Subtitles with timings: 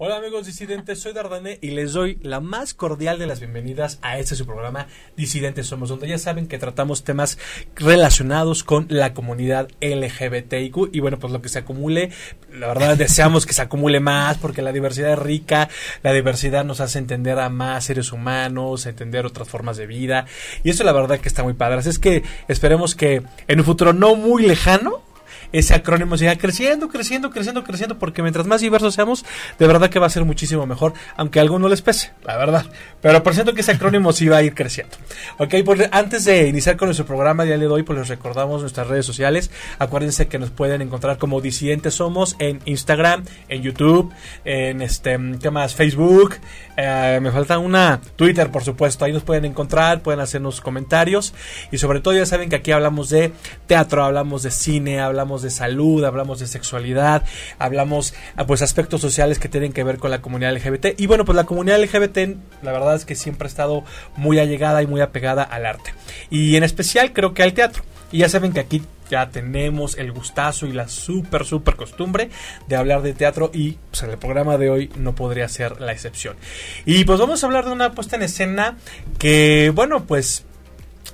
[0.00, 4.16] Hola amigos disidentes, soy Dardane y les doy la más cordial de las bienvenidas a
[4.20, 4.86] este su programa
[5.16, 7.36] Disidentes Somos, donde ya saben que tratamos temas
[7.74, 12.10] relacionados con la comunidad LGBTIQ y bueno, pues lo que se acumule,
[12.52, 15.68] la verdad deseamos que se acumule más porque la diversidad es rica,
[16.04, 20.26] la diversidad nos hace entender a más seres humanos, entender otras formas de vida
[20.62, 23.64] y eso la verdad que está muy padre, así es que esperemos que en un
[23.64, 25.07] futuro no muy lejano
[25.52, 29.24] ese acrónimo siga creciendo, creciendo, creciendo, creciendo, porque mientras más diversos seamos,
[29.58, 32.66] de verdad que va a ser muchísimo mejor, aunque a alguno les pese, la verdad.
[33.00, 34.96] Pero por cierto que ese acrónimo sí va a ir creciendo.
[35.38, 38.86] Ok, pues antes de iniciar con nuestro programa, ya le doy, pues les recordamos nuestras
[38.86, 39.50] redes sociales.
[39.78, 44.12] Acuérdense que nos pueden encontrar como Disidentes Somos en Instagram, en YouTube,
[44.44, 45.74] en este, ¿qué más?
[45.74, 46.36] Facebook.
[46.80, 49.04] Eh, me falta una Twitter, por supuesto.
[49.04, 51.34] Ahí nos pueden encontrar, pueden hacernos comentarios.
[51.72, 53.32] Y sobre todo ya saben que aquí hablamos de
[53.66, 57.24] teatro, hablamos de cine, hablamos de salud, hablamos de sexualidad,
[57.58, 60.98] hablamos ah, pues aspectos sociales que tienen que ver con la comunidad LGBT.
[60.98, 63.82] Y bueno, pues la comunidad LGBT la verdad es que siempre ha estado
[64.14, 65.92] muy allegada y muy apegada al arte.
[66.30, 67.82] Y en especial creo que al teatro.
[68.12, 72.30] Y ya saben que aquí ya tenemos el gustazo y la súper, súper costumbre
[72.66, 76.36] de hablar de teatro y pues, el programa de hoy no podría ser la excepción.
[76.84, 78.76] Y pues vamos a hablar de una puesta en escena
[79.18, 80.44] que, bueno, pues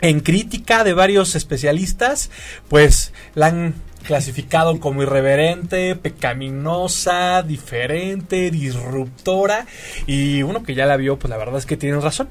[0.00, 2.30] en crítica de varios especialistas,
[2.68, 3.74] pues la han
[4.04, 9.66] clasificado como irreverente, pecaminosa, diferente, disruptora.
[10.06, 12.28] Y uno que ya la vio, pues la verdad es que tiene razón.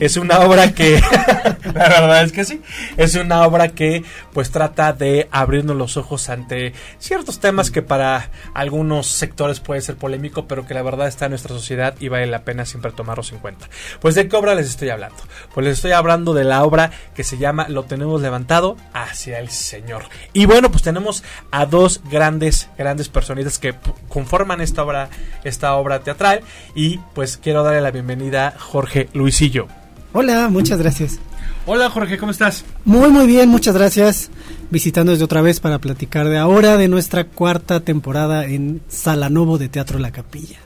[0.00, 1.00] Es una obra que,
[1.64, 2.62] la verdad es que sí,
[2.96, 8.30] es una obra que pues trata de abrirnos los ojos ante ciertos temas que para
[8.54, 12.26] algunos sectores puede ser polémico, pero que la verdad está en nuestra sociedad y vale
[12.26, 13.68] la pena siempre tomarlos en cuenta.
[14.00, 15.18] Pues de qué obra les estoy hablando?
[15.54, 19.50] Pues les estoy hablando de la obra que se llama Lo tenemos levantado hacia el
[19.50, 20.04] Señor.
[20.32, 21.15] Y bueno, pues tenemos
[21.50, 23.74] a dos grandes, grandes personitas que
[24.08, 25.08] conforman esta obra,
[25.44, 26.40] esta obra teatral.
[26.74, 29.68] Y pues quiero darle la bienvenida a Jorge Luisillo.
[30.12, 31.18] Hola, muchas gracias.
[31.66, 32.64] Hola Jorge, ¿cómo estás?
[32.84, 34.30] Muy, muy bien, muchas gracias.
[34.70, 39.58] Visitando desde otra vez para platicar de ahora de nuestra cuarta temporada en Sala Novo
[39.58, 40.58] de Teatro La Capilla.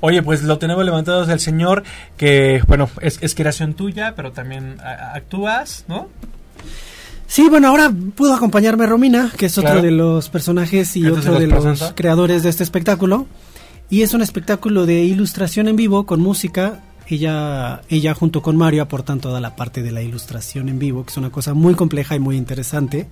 [0.00, 1.82] Oye, pues lo tenemos levantado del Señor,
[2.16, 6.08] que bueno, es, es creación tuya, pero también actúas, ¿no?
[7.28, 11.46] Sí, bueno, ahora pudo acompañarme Romina, que es otro de los personajes y otro de
[11.46, 13.26] los creadores de este espectáculo.
[13.90, 16.80] Y es un espectáculo de ilustración en vivo con música.
[17.06, 21.10] Ella, ella junto con Mario aportan toda la parte de la ilustración en vivo, que
[21.10, 23.08] es una cosa muy compleja y muy interesante.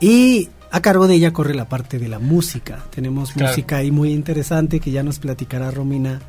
[0.00, 2.84] Y a cargo de ella corre la parte de la música.
[2.90, 6.20] Tenemos música ahí muy interesante que ya nos platicará Romina.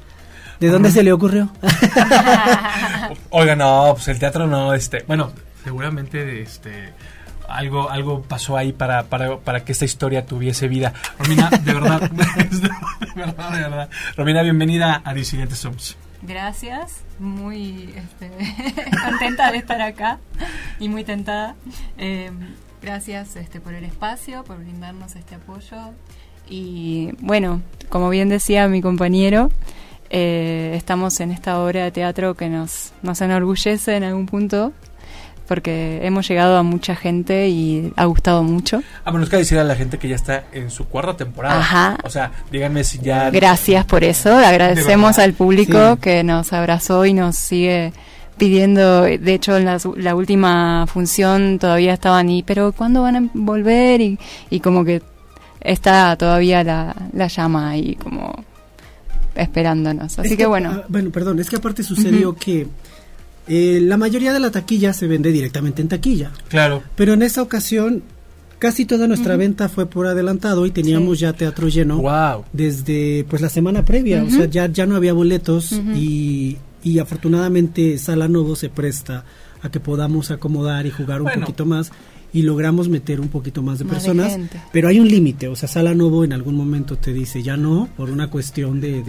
[0.60, 1.50] ¿De dónde se le ocurrió?
[3.32, 5.32] Oiga, no, pues el teatro no, este, bueno,
[5.64, 6.94] seguramente este
[7.48, 10.94] algo algo pasó ahí para, para, que esta historia tuviese vida.
[11.18, 12.26] Romina, de verdad, de
[13.16, 13.90] verdad, de verdad.
[14.16, 15.98] Romina, bienvenida a Disidentes Somos.
[16.22, 18.30] Gracias, muy este,
[19.10, 20.20] contenta de estar acá
[20.80, 21.56] y muy tentada.
[21.98, 25.78] Em, gracias este, por el espacio, por brindarnos este apoyo.
[26.48, 29.50] Y bueno, como bien decía mi compañero,
[30.10, 34.74] eh, estamos en esta obra de teatro que nos, nos enorgullece en algún punto
[35.50, 38.84] porque hemos llegado a mucha gente y ha gustado mucho.
[39.04, 41.60] Ah, bueno, es que decir a la gente que ya está en su cuarta temporada.
[41.60, 41.98] Ajá.
[42.04, 43.32] O sea, díganme si ya...
[43.32, 47.94] Gracias por eso, agradecemos al público que nos abrazó y nos sigue
[48.38, 54.02] pidiendo, de hecho en la, última función todavía estaban y, pero ¿cuándo van a volver?
[54.02, 54.20] Y,
[54.52, 55.02] y como que
[55.62, 58.46] está todavía la, la llama ahí como
[59.34, 60.20] esperándonos.
[60.20, 60.74] Así que, bueno.
[60.76, 62.68] Ah, bueno, perdón, es que aparte sucedió que
[63.50, 66.32] eh, la mayoría de la taquilla se vende directamente en taquilla.
[66.48, 66.84] Claro.
[66.96, 68.04] Pero en esa ocasión
[68.60, 72.44] casi toda nuestra venta fue por adelantado y teníamos ya teatro lleno wow.
[72.52, 77.98] desde pues la semana previa, o sea, ya, ya no había boletos y, y afortunadamente
[77.98, 79.24] Sala Novo se presta
[79.62, 81.92] a que podamos acomodar y jugar un poquito más
[82.32, 84.38] y logramos meter un poquito más de personas,
[84.72, 87.90] pero hay un límite, o sea, Sala Novo en algún momento te dice ya no,
[87.98, 89.04] por una cuestión de,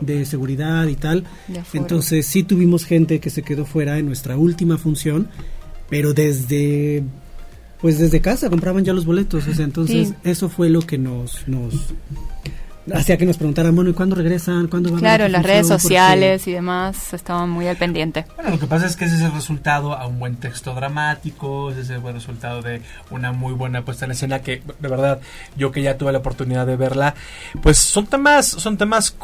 [0.00, 1.24] de, seguridad y tal.
[1.72, 5.28] Entonces sí tuvimos gente que se quedó fuera en nuestra última función,
[5.88, 7.04] pero desde
[7.80, 11.46] pues desde casa compraban ya los boletos, o sea, entonces eso fue lo que nos
[11.48, 11.94] nos
[12.94, 14.68] hacía que nos preguntaran, bueno, ¿y cuándo regresan?
[14.68, 18.24] ¿Cuándo van Claro, las redes sociales y demás estaban muy al pendiente.
[18.36, 21.70] Bueno, lo que pasa es que ese es el resultado a un buen texto dramático,
[21.70, 25.20] ese es el buen resultado de una muy buena puesta en escena que, de verdad,
[25.56, 27.14] yo que ya tuve la oportunidad de verla,
[27.62, 29.16] pues son temas, son temas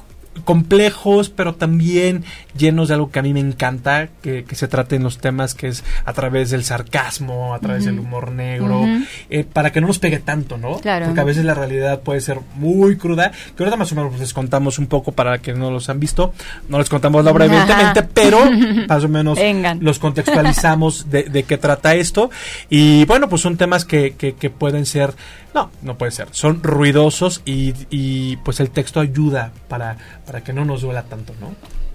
[0.44, 2.24] complejos, pero también
[2.56, 5.68] llenos de algo que a mí me encanta, que, que se traten los temas que
[5.68, 8.84] es a través del sarcasmo, a través del humor negro,
[9.30, 10.78] eh, para que no nos pegue tanto, ¿no?
[10.78, 11.06] Claro.
[11.06, 14.34] Porque a veces la realidad puede ser muy cruda, que ahorita más o menos les
[14.34, 16.32] contamos un poco para que no los han visto,
[16.68, 18.40] no les contamos la obra evidentemente, pero
[18.88, 19.38] más o menos
[19.80, 22.30] los contextualizamos de, de, qué trata esto,
[22.68, 25.14] y bueno, pues son temas que, que, que pueden ser
[25.58, 26.28] no, no puede ser.
[26.32, 29.96] Son ruidosos y, y pues el texto ayuda para,
[30.26, 31.54] para que no nos duela tanto, ¿no?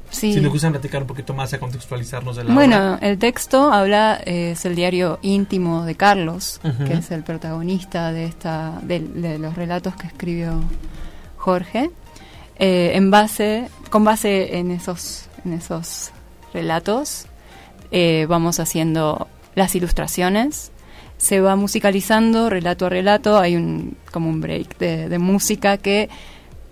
[0.09, 0.33] Sí.
[0.33, 4.21] Si nos gustan platicar un poquito más a contextualizarnos de la Bueno, el texto habla,
[4.23, 9.95] es el diario íntimo de Carlos, que es el protagonista de, esta, de, los relatos
[9.95, 10.61] que escribió
[11.37, 11.89] Jorge.
[12.57, 16.11] Eh, en base, con base en esos, en esos
[16.53, 17.25] relatos,
[17.89, 20.71] eh, vamos haciendo las ilustraciones
[21.23, 26.09] se va musicalizando relato a relato, hay un como un break de, música que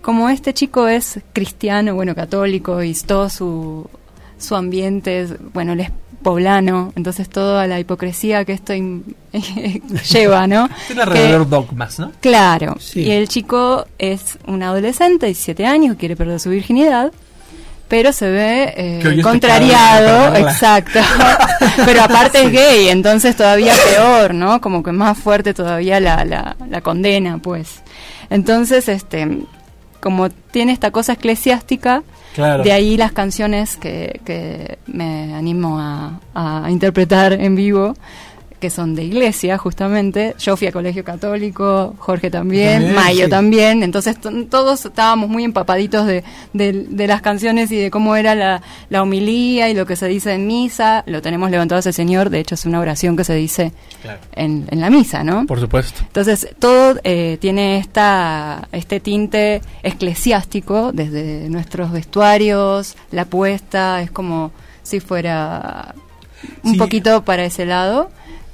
[0.02, 3.88] como este chico es cristiano, bueno, católico y todo su,
[4.36, 5.90] su ambiente, es, bueno, él es
[6.22, 8.74] poblano, entonces toda la hipocresía que esto
[10.12, 10.68] lleva, ¿no?
[10.86, 12.12] Tiene alrededor dogmas, ¿no?
[12.20, 17.10] Claro, y el chico es un adolescente, 17 años, quiere perder su virginidad,
[17.92, 20.98] pero se ve eh, contrariado, exacto.
[21.84, 24.62] pero aparte es gay, entonces todavía peor, ¿no?
[24.62, 27.82] Como que más fuerte todavía la, la, condena, pues.
[28.30, 29.40] Entonces, este,
[30.00, 32.02] como tiene esta cosa eclesiástica,
[32.34, 37.94] de ahí las canciones que, que me animo a, a interpretar en vivo
[38.62, 40.36] que son de iglesia, justamente.
[40.38, 43.82] Yo fui a colegio católico, Jorge también, Mayo también.
[43.82, 44.16] Entonces
[44.48, 46.22] todos estábamos muy empapaditos de,
[46.52, 50.34] de, las canciones y de cómo era la, la, homilía y lo que se dice
[50.34, 51.02] en misa.
[51.06, 53.72] Lo tenemos levantado ese Señor, de hecho es una oración que se dice
[54.36, 55.44] en, en, la misa, ¿no?
[55.44, 56.02] Por supuesto.
[56.06, 64.52] Entonces todo eh, tiene esta, este tinte eclesiástico desde nuestros vestuarios, la puesta, es como
[64.84, 65.96] si fuera
[66.62, 68.10] un poquito para ese lado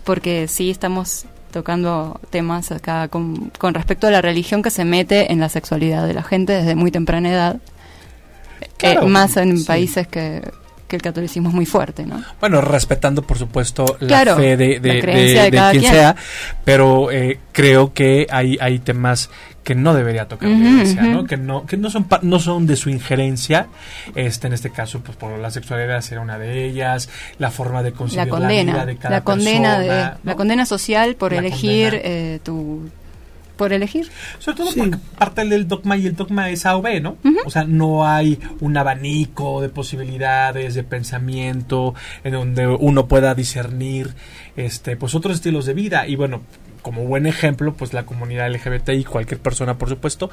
[0.08, 5.38] porque sí estamos tocando temas acá con, respecto a la religión que se mete en
[5.38, 7.56] la sexualidad de la gente desde muy temprana edad,
[8.80, 10.50] eh, más en países que,
[10.96, 12.22] el catolicismo es muy fuerte, ¿no?
[12.40, 16.16] Bueno, respetando por supuesto la fe de, quien, sea,
[16.64, 19.30] pero eh, creo que hay, hay temas
[19.68, 21.24] que no debería tocar la iglesia, ¿no?
[21.26, 23.66] Que no que no son no son de su injerencia.
[24.14, 27.92] Este en este caso pues por la sexualidad será una de ellas, la forma de
[27.92, 32.00] concebir la, condena, la vida de cada la condena de la condena social por elegir
[32.02, 32.88] eh, tu
[33.58, 34.10] por elegir.
[34.38, 37.18] Sobre todo porque parte del dogma y el dogma es A o B, ¿no?
[37.44, 41.94] O sea, no hay un abanico de posibilidades, de pensamiento,
[42.24, 44.14] en donde uno pueda discernir
[44.56, 46.06] este, pues otros estilos de vida.
[46.06, 46.40] Y bueno,
[46.80, 50.30] como buen ejemplo, pues la comunidad LGBT y cualquier persona, por supuesto,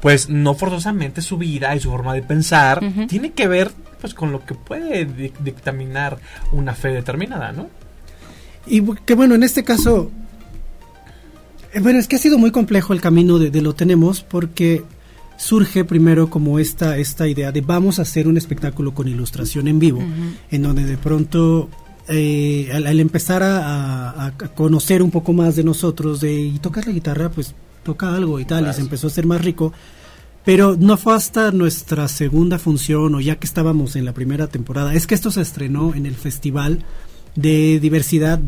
[0.00, 4.32] pues no forzosamente su vida y su forma de pensar tiene que ver pues con
[4.32, 6.18] lo que puede dictaminar
[6.52, 7.68] una fe determinada, ¿no?
[8.66, 10.10] Y que bueno, en este caso,
[11.82, 14.84] bueno, es que ha sido muy complejo el camino de, lo tenemos porque
[15.36, 19.78] surge primero como esta, esta idea de vamos a hacer un espectáculo con ilustración en
[19.78, 20.02] vivo,
[20.50, 21.68] en donde de pronto
[22.08, 27.30] eh, al, empezar a, conocer un poco más de nosotros, de y tocas la guitarra,
[27.30, 29.72] pues toca algo y tal, y se empezó a ser más rico.
[30.44, 34.94] Pero no fue hasta nuestra segunda función, o ya que estábamos en la primera temporada,
[34.94, 36.84] es que esto se estrenó en el Festival
[37.34, 38.40] de Diversidad,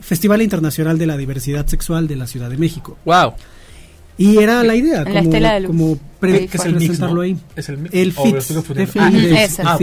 [0.00, 2.98] Festival Internacional de la Diversidad Sexual de la Ciudad de México.
[3.04, 3.34] ¡Wow!
[4.16, 7.36] Y era la idea, como, como pre es el mix, ahí.
[7.56, 9.58] Es el El FIT.
[9.64, 9.76] Ah,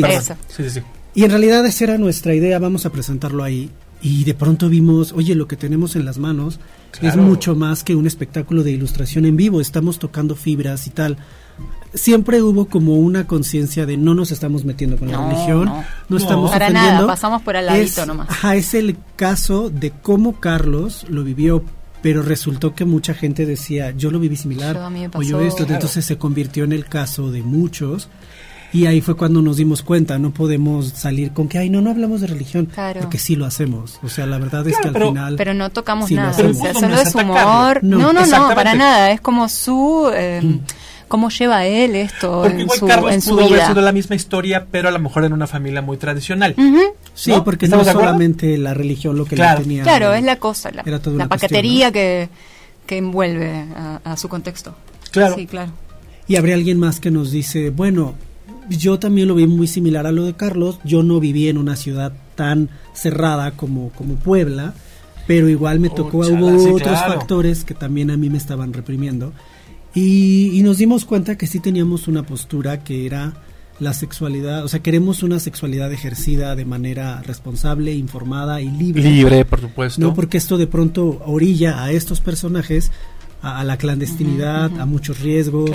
[0.48, 0.80] Sí, sí, sí.
[1.14, 3.70] Y en realidad esa era nuestra idea, vamos a presentarlo ahí.
[4.02, 6.60] Y de pronto vimos, oye, lo que tenemos en las manos
[7.02, 11.18] es mucho más que un espectáculo de ilustración en vivo, estamos tocando fibras y tal.
[11.94, 15.70] Siempre hubo como una conciencia de no nos estamos metiendo con la religión,
[16.08, 18.30] no, estamos para nada, pasamos por al ladito nomás.
[18.30, 21.64] Ajá, es el caso de cómo Carlos lo vivió,
[22.02, 24.78] pero resultó que mucha gente decía, yo lo viví similar,
[25.14, 28.10] o yo esto, entonces se convirtió en el caso de muchos
[28.74, 31.90] y ahí fue cuando nos dimos cuenta, no podemos salir con que, ay, no, no
[31.90, 32.70] hablamos de religión,
[33.00, 34.00] porque sí lo hacemos.
[34.02, 35.36] O sea, la verdad es que al final...
[35.36, 37.84] Pero no tocamos nada, o sea, solo es humor.
[37.84, 40.10] No, no, no, para nada, es como su...
[40.14, 40.60] Eh, mm.
[41.12, 43.92] Cómo lleva él esto porque en igual su, Carlos en su pudo haber sido la
[43.92, 46.56] misma historia pero a lo mejor en una familia muy tradicional.
[47.14, 50.84] Sí porque no solamente la religión lo que le tenía claro es la cosa la,
[50.86, 52.30] la paquetería que,
[52.86, 54.74] que envuelve a, a, su contexto.
[55.12, 55.36] Claro.
[55.36, 55.72] Sí claro.
[56.28, 58.16] Y habría alguien más que nos dice bueno
[58.70, 60.80] yo también lo vi muy similar a lo de Carlos.
[60.86, 64.74] Yo no viví en una ciudad tan cerrada como, como Puebla,
[65.28, 69.34] pero igual me tocó, hubo otros factores que también a mí me estaban reprimiendo.
[69.94, 73.34] Y, y nos dimos cuenta que sí teníamos una postura que era
[73.82, 79.02] la sexualidad, o sea, queremos una sexualidad ejercida de manera responsable, informada y libre.
[79.02, 80.00] Libre, por supuesto.
[80.00, 82.92] No, porque esto de pronto orilla a estos personajes
[83.42, 85.72] a, la clandestinidad, a muchos riesgos,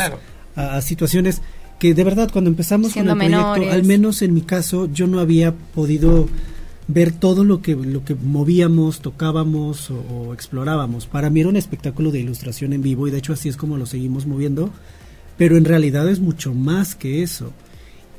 [0.55, 1.43] a, situaciones
[1.81, 5.19] que de verdad cuando empezamos con el proyecto, al menos en mi caso, yo no
[5.19, 6.29] había podido
[6.89, 11.07] ver todo lo que lo que movíamos, tocábamos o, o, explorábamos.
[11.07, 13.77] Para mí era un espectáculo de ilustración en vivo y de hecho así es como
[13.77, 14.71] lo seguimos moviendo,
[15.37, 17.53] pero en realidad es mucho más que eso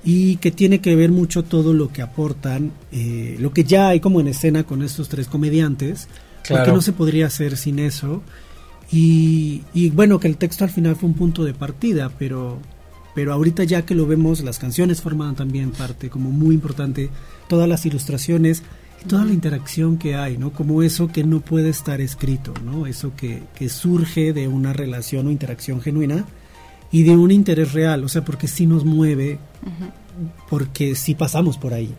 [0.10, 4.00] y que tiene que ver mucho todo lo que aportan, eh, lo que ya hay
[4.00, 6.08] como en escena con estos tres comediantes,
[6.48, 8.24] porque no se podría hacer sin eso.
[8.90, 12.58] Y, y, bueno, que el texto al final fue un punto de partida, pero,
[13.18, 17.10] pero ahorita ya que lo vemos, las canciones forman también parte como muy importante,
[17.48, 18.62] todas las ilustraciones
[19.04, 20.54] y toda la interacción que hay, ¿no?
[20.54, 22.86] Como eso que no puede estar escrito, ¿no?
[22.86, 26.26] Eso que, que surge de una relación o interacción genuina
[26.92, 29.40] y de un interés real, o sea, porque sí nos mueve,
[30.50, 31.94] porque sí pasamos por ahí.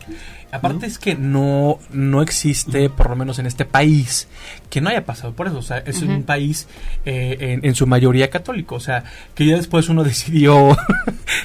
[0.51, 4.29] Aparte es que no, no existe, por lo menos en este país,
[4.71, 5.59] que no haya pasado por eso.
[5.59, 6.69] O sea, es un país
[7.05, 8.77] eh, en, su mayoría católico.
[8.77, 10.75] O sea, que ya después uno decidió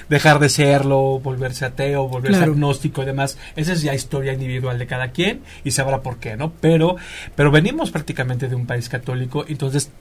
[0.08, 3.38] dejar de serlo, volverse ateo, volverse agnóstico y demás.
[3.58, 6.54] Esa es ya historia individual de cada quien y sabrá por qué, ¿no?
[6.62, 6.96] Pero,
[7.36, 9.92] pero venimos prácticamente de un país católico, entonces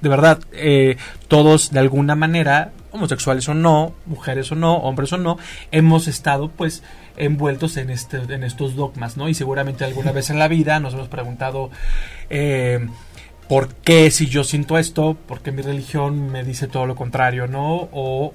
[0.00, 0.96] de verdad, eh,
[1.28, 5.38] todos de alguna manera, homosexuales o no, mujeres o no, hombres o no,
[5.70, 6.82] hemos estado pues
[7.16, 9.28] envueltos en, este, en estos dogmas, ¿no?
[9.28, 11.70] Y seguramente alguna vez en la vida nos hemos preguntado
[12.30, 12.86] eh,
[13.48, 17.46] por qué si yo siento esto, por qué mi religión me dice todo lo contrario,
[17.46, 17.88] ¿no?
[17.92, 18.32] O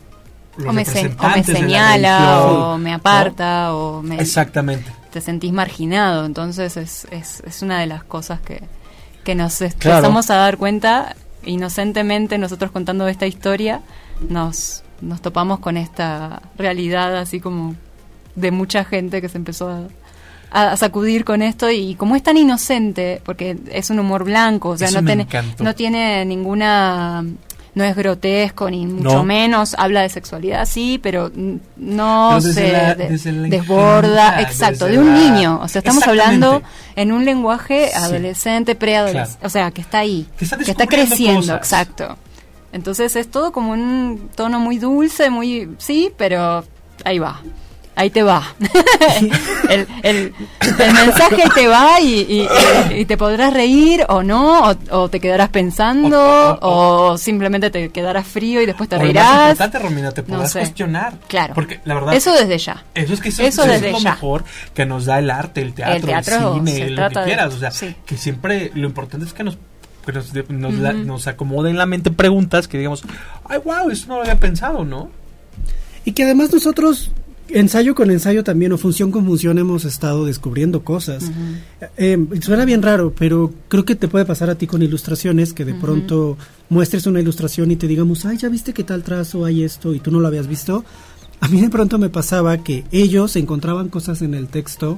[0.66, 4.22] o me, señala, o me aparta, o me...
[4.22, 4.90] Exactamente.
[5.12, 8.64] Te sentís marginado, entonces es, es, es una de las cosas que,
[9.26, 11.16] que nos empezamos a dar cuenta
[11.46, 13.82] inocentemente nosotros contando esta historia
[14.30, 17.76] nos, nos topamos con esta realidad así como
[18.36, 19.88] de mucha gente que se empezó a,
[20.78, 24.90] sacudir con esto y como es tan inocente, porque es un humor blanco, o sea,
[24.90, 25.28] no tiene,
[25.60, 27.26] no tiene ninguna
[27.76, 31.32] no es grotesco ni mucho menos, habla de sexualidad, sí, pero
[31.76, 32.96] no se
[33.50, 36.64] desborda, exacto, de un niño, o sea, estamos hablando
[36.96, 42.18] en un lenguaje adolescente, preadolescente, o sea, que está ahí, que está, creciendo, exacto.
[42.72, 46.64] Entonces es todo como un tono muy dulce, muy, sí, pero
[47.04, 47.42] ahí va
[47.96, 48.44] ahí te va.
[49.70, 50.34] el, el,
[50.94, 52.48] mensaje te va y,
[52.92, 58.62] y, te podrás reír o no, o, te quedarás pensando, o, simplemente te quedarás frío
[58.62, 59.52] y después te reirás.
[59.52, 61.14] importante, Romina, te podrás cuestionar.
[61.28, 61.54] Claro.
[61.54, 62.14] Porque la verdad.
[62.14, 62.84] Eso desde ya.
[62.94, 66.66] Eso es que eso, es lo mejor que nos da el arte, el teatro, el,
[66.66, 67.54] cine, lo que quieras.
[67.54, 67.72] o sea,
[68.06, 69.58] que siempre lo importante es que nos
[70.50, 73.04] nos, nos, acomoden la mente preguntas que digamos,
[73.46, 75.10] ay, wow, eso no lo había pensado, ¿no?
[76.04, 77.12] Y que además nosotros
[77.50, 81.32] ensayo con ensayo también o función con función hemos estado descubriendo cosas.
[81.98, 85.66] Eh, suena bien raro, pero creo que te puede pasar a ti con ilustraciones que
[85.66, 86.38] de pronto
[86.70, 90.00] muestres una ilustración y te digamos, ay, ya viste qué tal trazo hay esto y
[90.00, 90.84] tú no lo habías visto.
[91.42, 94.98] A mí de pronto me pasaba que ellos encontraban cosas en el texto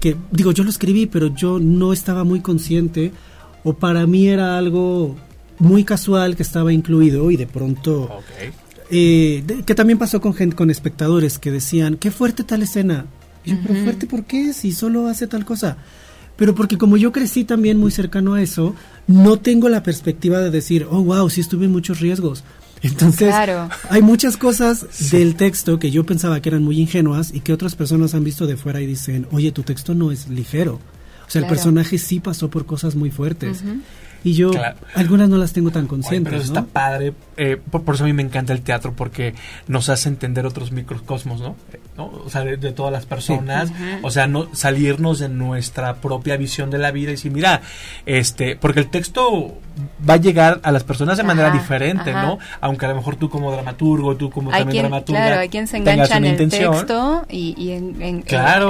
[0.00, 3.12] que, digo, yo lo escribí, pero yo no estaba muy consciente
[3.64, 5.16] o para mí era algo
[5.58, 8.10] muy casual que estaba incluido y de pronto
[8.94, 13.06] eh, que también pasó con gente, con espectadores que decían, qué fuerte tal escena.
[13.42, 14.52] Y pero fuerte, ¿por qué?
[14.52, 15.78] Si solo hace tal cosa.
[16.36, 18.74] Pero porque como yo crecí también muy cercano a eso,
[19.06, 22.44] no tengo la perspectiva de decir, oh, wow, sí estuve en muchos riesgos.
[22.82, 23.34] Entonces,
[23.88, 27.74] hay muchas cosas del texto que yo pensaba que eran muy ingenuas y que otras
[27.76, 30.80] personas han visto de fuera y dicen, oye, tu texto no es ligero.
[31.26, 33.62] O sea, el personaje sí pasó por cosas muy fuertes.
[34.24, 34.50] Y yo,
[34.94, 36.32] algunas no las tengo tan conscientes.
[36.32, 37.12] pero está padre.
[37.36, 39.34] Eh, por, eso a mí me encanta el teatro, porque
[39.66, 41.56] nos hace entender otros microcosmos, ¿no?
[41.72, 43.72] Eh, o sea, de, todas las personas.
[44.02, 47.62] O sea, no salirnos de nuestra propia visión de la vida y decir, mira,
[48.06, 49.58] este, porque el texto
[50.08, 52.38] va a llegar a las personas de manera diferente, ¿no?
[52.60, 55.26] Aunque a lo mejor tú como dramaturgo, tú como también dramaturga.
[55.26, 58.24] Claro, hay quien se engancha en el texto y, en,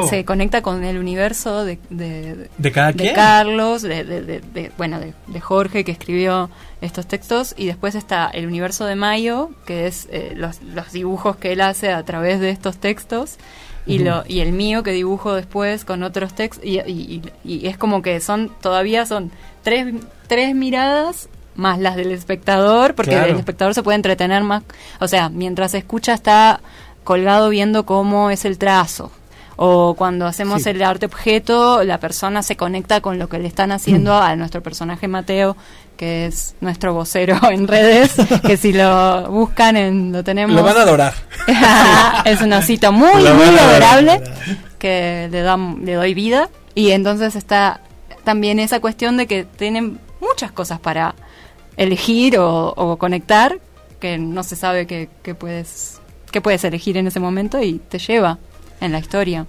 [0.09, 5.93] se conecta con el universo de, de, cada de Carlos, de, bueno, de Jorge que
[5.93, 6.51] escribió
[6.83, 10.59] estos textos y después está el universo de Mayo, que es eh, los,
[10.93, 13.39] dibujos que él hace a través de estos textos
[13.87, 18.21] y, lo, y el mío que dibujo después con otros textos y, es como que
[18.21, 19.31] son todavía son
[19.63, 19.95] tres,
[20.27, 24.63] tres miradas más las del espectador porque el espectador se puede entretener más
[25.01, 26.61] o sea mientras escucha está
[27.05, 29.11] colgado viendo cómo es el trazo
[29.57, 33.71] O cuando hacemos el arte objeto, la persona se conecta con lo que le están
[33.71, 35.57] haciendo a nuestro personaje Mateo,
[35.97, 38.15] que es nuestro vocero en redes,
[38.45, 40.57] que si lo buscan en, lo tenemos.
[40.57, 41.15] Lo van a adorar.
[42.25, 44.23] es un osito muy, muy adorable
[44.79, 46.49] que le, da, le doy vida.
[46.75, 47.83] Y entonces está
[48.25, 51.15] también esa cuestión de que tienen muchas cosas para
[51.77, 53.59] elegir o, conectar
[54.01, 56.01] que no se sabe que, puedes
[56.31, 58.39] que puedes elegir en ese momento y te lleva
[58.81, 59.47] en la historia.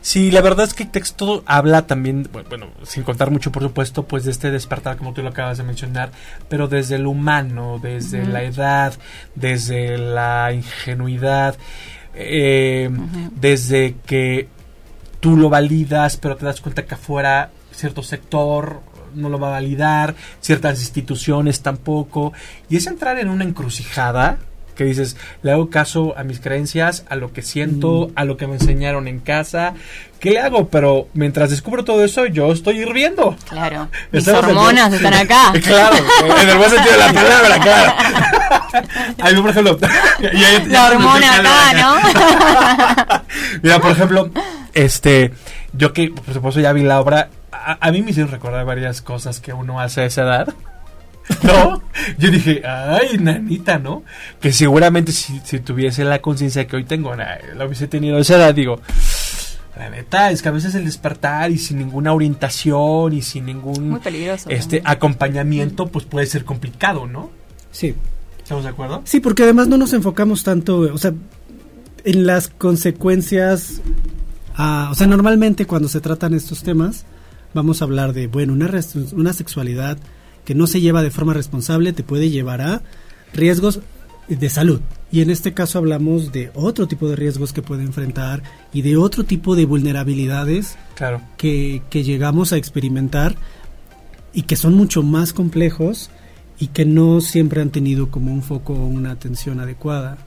[0.00, 4.04] Sí, la verdad es que el texto habla también, bueno, sin contar mucho por supuesto,
[4.04, 6.10] pues de este despertar como tú lo acabas de mencionar,
[6.48, 8.94] pero desde lo humano, desde la edad,
[9.34, 11.56] desde la ingenuidad,
[12.14, 12.90] eh,
[13.32, 14.48] desde que
[15.20, 18.80] tú lo validas, pero te das cuenta que afuera cierto sector
[19.14, 22.32] no lo va a validar, ciertas instituciones tampoco,
[22.68, 24.38] y es entrar en una encrucijada
[24.78, 28.46] que dices, le hago caso a mis creencias, a lo que siento, a lo que
[28.46, 29.74] me enseñaron en casa,
[30.20, 30.68] ¿qué le hago?
[30.68, 33.36] Pero mientras descubro todo eso, yo estoy hirviendo.
[33.48, 35.52] Claro, mis hormonas están acá.
[35.60, 35.96] Claro,
[36.40, 37.92] en el buen sentido de la palabra, claro.
[39.22, 39.78] Ahí, por ejemplo,
[40.68, 43.20] la hormona acá, ¿no?
[43.62, 44.30] Mira, por ejemplo,
[44.84, 45.32] este,
[45.72, 49.40] yo que por supuesto ya vi la obra, a, mí me hicieron recordar varias cosas
[49.40, 50.54] que uno hace a esa edad.
[51.42, 51.82] ¿No?
[52.16, 54.02] Yo dije, ay, nanita, ¿no?
[54.40, 58.54] Que seguramente si, tuviese la conciencia que hoy tengo, la hubiese tenido a esa edad,
[58.54, 58.80] digo,
[59.76, 64.00] la neta, es que a veces el despertar y sin ninguna orientación y sin ningún
[64.48, 67.30] este acompañamiento, pues puede ser complicado, ¿no?
[67.70, 67.94] Sí.
[68.42, 69.02] ¿Estamos de acuerdo?
[69.04, 71.12] Sí, porque además no nos enfocamos tanto, o sea,
[72.04, 73.82] en las consecuencias.
[74.58, 77.04] O sea, normalmente cuando se tratan estos temas,
[77.54, 78.68] vamos a hablar de, bueno, una,
[79.12, 79.98] una sexualidad
[80.44, 82.82] que no se lleva de forma responsable te puede llevar a
[83.32, 83.80] riesgos
[84.28, 84.80] de salud.
[85.10, 88.96] Y en este caso hablamos de otro tipo de riesgos que puede enfrentar y de
[88.96, 91.22] otro tipo de vulnerabilidades claro.
[91.36, 93.36] que, que llegamos a experimentar
[94.32, 96.10] y que son mucho más complejos
[96.58, 100.18] y que no siempre han tenido como un foco o una atención adecuada.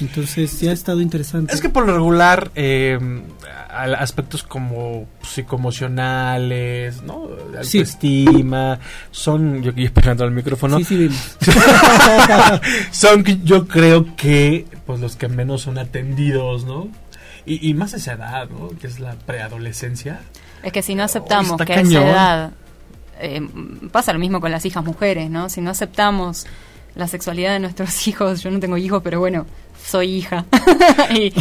[0.00, 1.54] Entonces sí ha estado interesante.
[1.54, 2.98] Es que por lo regular eh,
[3.68, 7.28] aspectos como psicoemocionales, ¿no?
[7.56, 8.78] Autoestima,
[9.10, 10.78] son, yo aquí pegando al micrófono.
[10.78, 11.10] Sí, sí,
[12.92, 16.88] son yo creo que pues los que menos son atendidos, ¿no?
[17.50, 18.68] Y, más esa edad, ¿no?
[18.78, 20.20] Que es la preadolescencia.
[20.62, 22.50] Es que si no aceptamos que a esa edad
[23.20, 23.40] eh,
[23.90, 25.48] pasa lo mismo con las hijas mujeres, ¿no?
[25.48, 26.46] Si no aceptamos
[26.98, 29.46] la sexualidad de nuestros hijos, yo no tengo hijos, pero bueno,
[29.82, 30.44] soy hija.
[31.10, 31.32] y,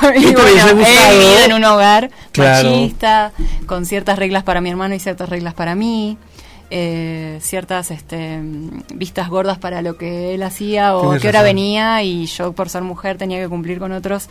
[0.00, 3.30] bueno, he vivido en un hogar machista,
[3.66, 6.18] con ciertas reglas para mi hermano y ciertas reglas para mí.
[6.74, 8.40] Eh, ciertas este,
[8.94, 12.02] vistas gordas para lo que él hacía o qué hora venía.
[12.02, 14.30] Y yo por ser mujer tenía que cumplir con otros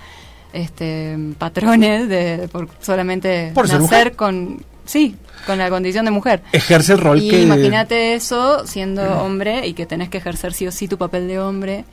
[0.52, 7.00] este, patrones de por solamente nacer con sí con la condición de mujer ejerce el
[7.00, 10.98] rol y imagínate eso siendo hombre y que tenés que ejercer sí o sí tu
[10.98, 11.86] papel de hombre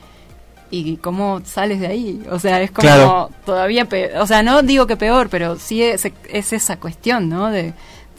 [0.71, 2.23] y cómo sales de ahí.
[2.31, 4.21] O sea, es como todavía peor.
[4.21, 7.51] O sea, no digo que peor, pero sí es, es, esa cuestión, ¿no?
[7.51, 7.73] De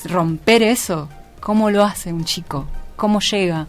[0.05, 1.09] romper eso.
[1.39, 2.65] ¿Cómo lo hace un chico?
[2.95, 3.67] ¿Cómo llega?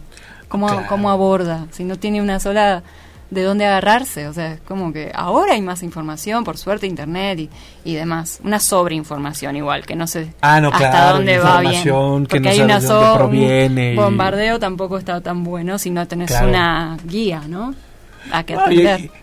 [0.49, 1.67] ¿Cómo, cómo aborda?
[1.71, 2.83] Si no tiene una sola
[3.31, 4.27] de dónde agarrarse.
[4.27, 7.49] O sea, es como que ahora hay más información, por suerte, internet y,
[7.83, 8.39] y demás.
[8.43, 11.83] Una sobreinformación igual, que no sé ah, no, hasta dónde va bien.
[12.29, 17.73] Porque hay una sobre bombardeo tampoco está tan bueno si no tenés una guía, ¿no?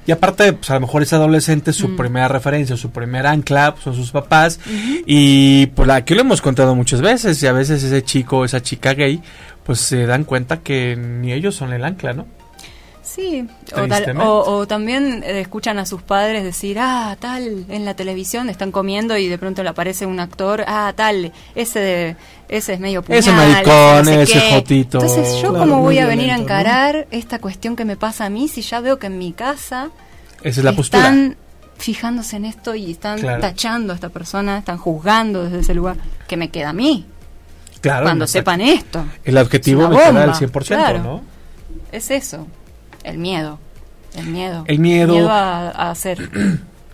[0.07, 1.97] y, aparte, pues a lo mejor ese adolescente, su mm.
[1.97, 4.59] primera referencia, su primer ancla pues, son sus papás.
[5.07, 7.41] Y pues aquí lo hemos contado muchas veces.
[7.43, 9.21] Y a veces ese chico, esa chica gay,
[9.65, 12.27] pues se dan cuenta que ni ellos son el ancla, ¿no?
[13.15, 13.49] Sí,
[14.21, 19.17] o, también eh, escuchan a sus padres decir, ah, tal, en la televisión están comiendo
[19.17, 22.17] y de pronto le aparece un actor, ah, tal, ese de,
[22.51, 25.01] ese es medio puñal, Ese maricón, ese, jotito.
[25.01, 28.47] Entonces, ¿yo cómo voy a venir a encarar esta cuestión que me pasa a mí
[28.47, 29.89] si ya veo que en mi casa
[30.43, 31.37] esa es la están
[31.79, 36.37] fijándose en esto y están tachando a esta persona, están juzgando desde ese lugar que
[36.37, 37.07] me queda a mí?
[37.81, 38.05] Claro.
[38.05, 39.05] Cuando sepan esto.
[39.25, 41.23] El objetivo queda al 100%, ¿no?
[41.91, 42.47] Es eso.
[43.05, 43.59] El miedo.
[44.17, 44.65] El miedo.
[44.67, 45.31] El miedo.
[45.31, 46.31] a, hacer.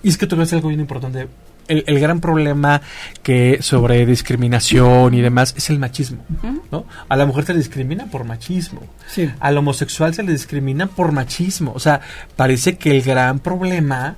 [0.02, 1.28] Y es que tú ves algo bien importante.
[1.66, 2.82] El, gran problema
[3.22, 6.22] que sobre discriminación y demás es el machismo,
[6.70, 6.84] ¿no?
[7.08, 8.82] A la mujer se le discrimina por machismo.
[9.06, 9.30] Sí.
[9.40, 11.72] Al homosexual se le discrimina por machismo.
[11.74, 12.02] O sea,
[12.36, 14.16] parece que el gran problema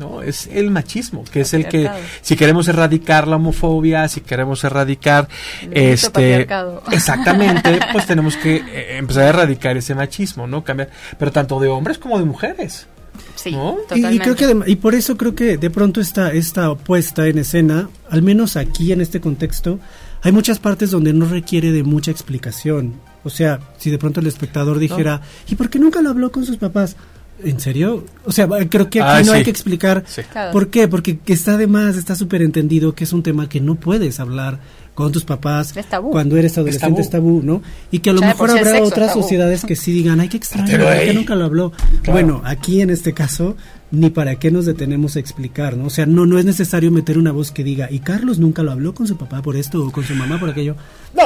[0.00, 0.22] ¿no?
[0.22, 1.88] Es el machismo, que es el que,
[2.22, 5.28] si queremos erradicar la homofobia, si queremos erradicar
[5.70, 6.48] este...
[6.90, 10.64] Exactamente, pues tenemos que eh, empezar a erradicar ese machismo, ¿no?
[10.64, 12.86] Cambiar, pero tanto de hombres como de mujeres.
[13.34, 14.14] Sí, totalmente.
[14.14, 17.90] Y, creo que y por eso creo que de pronto esta, esta puesta en escena,
[18.08, 19.78] al menos aquí en este contexto,
[20.22, 22.94] hay muchas partes donde no requiere de mucha explicación.
[23.22, 26.46] O sea, si de pronto el espectador dijera, ¿y por qué nunca lo habló con
[26.46, 26.96] sus papás?
[27.44, 28.04] ¿En serio?
[28.24, 30.04] O sea, creo que aquí no hay que explicar
[30.52, 34.20] por qué, porque está además, está súper entendido que es un tema que no puedes
[34.20, 34.60] hablar
[34.94, 35.72] con tus papás
[36.10, 37.40] cuando eres adolescente, es tabú.
[37.42, 37.62] ¿no?
[37.90, 41.14] Y que a lo mejor habrá otras sociedades que sí digan, ay, qué extraño, que
[41.14, 41.72] nunca lo habló?
[42.06, 43.56] Bueno, aquí en este caso,
[43.90, 45.86] ni para qué nos detenemos a explicar, ¿no?
[45.86, 48.72] O sea, no, no es necesario meter una voz que diga, y Carlos nunca lo
[48.72, 50.76] habló con su papá por esto o con su mamá por aquello.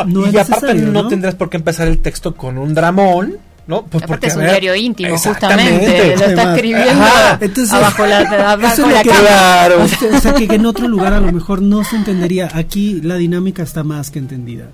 [0.06, 3.84] No, y aparte no tendrás por qué empezar el texto con un dramón ¿no?
[3.86, 6.16] Pues porque es un diario íntimo, justamente.
[6.16, 7.04] Lo está escribiendo
[7.40, 8.18] Entonces, abajo la,
[8.52, 9.82] abajo la claro.
[9.82, 12.50] O sea, que en otro lugar a lo mejor no se entendería.
[12.52, 14.68] Aquí la dinámica está más que entendida.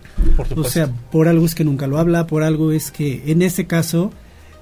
[0.56, 3.66] o sea, por algo es que nunca lo habla, por algo es que en ese
[3.66, 4.10] caso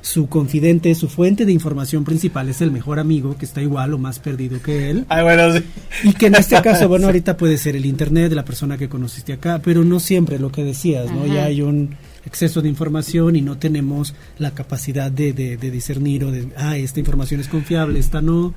[0.01, 3.99] su confidente, su fuente de información principal es el mejor amigo que está igual o
[3.99, 5.05] más perdido que él.
[5.09, 5.65] Ay, bueno, sí.
[6.05, 8.89] Y que en este caso, bueno, ahorita puede ser el internet de la persona que
[8.89, 11.27] conociste acá, pero no siempre lo que decías, ¿no?
[11.27, 16.33] Ya hay un exceso de información y no tenemos la capacidad de, de, discernir o
[16.33, 18.55] de, ah, esta información es confiable, esta no.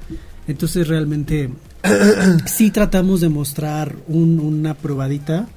[0.48, 1.50] Entonces realmente
[2.46, 5.48] sí tratamos de mostrar una probadita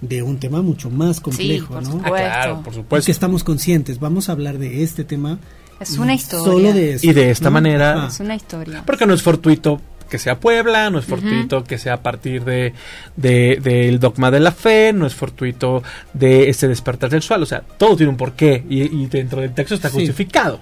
[0.00, 2.00] de un tema mucho más complejo, ¿no?
[2.04, 3.06] Ah, claro, por supuesto.
[3.06, 5.38] que estamos conscientes, vamos a hablar de este tema.
[5.80, 6.44] Es una historia.
[6.44, 8.06] Solo de y de esta manera.
[8.08, 8.82] Es una historia.
[8.86, 12.72] Porque no es fortuito que sea Puebla, no es fortuito que sea a partir de,
[13.16, 17.96] del dogma de la fe, no es fortuito de este despertar sexual, o sea, todo
[17.96, 20.60] tiene un porqué y, dentro del texto está justificado,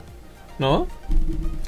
[0.59, 0.87] ¿no?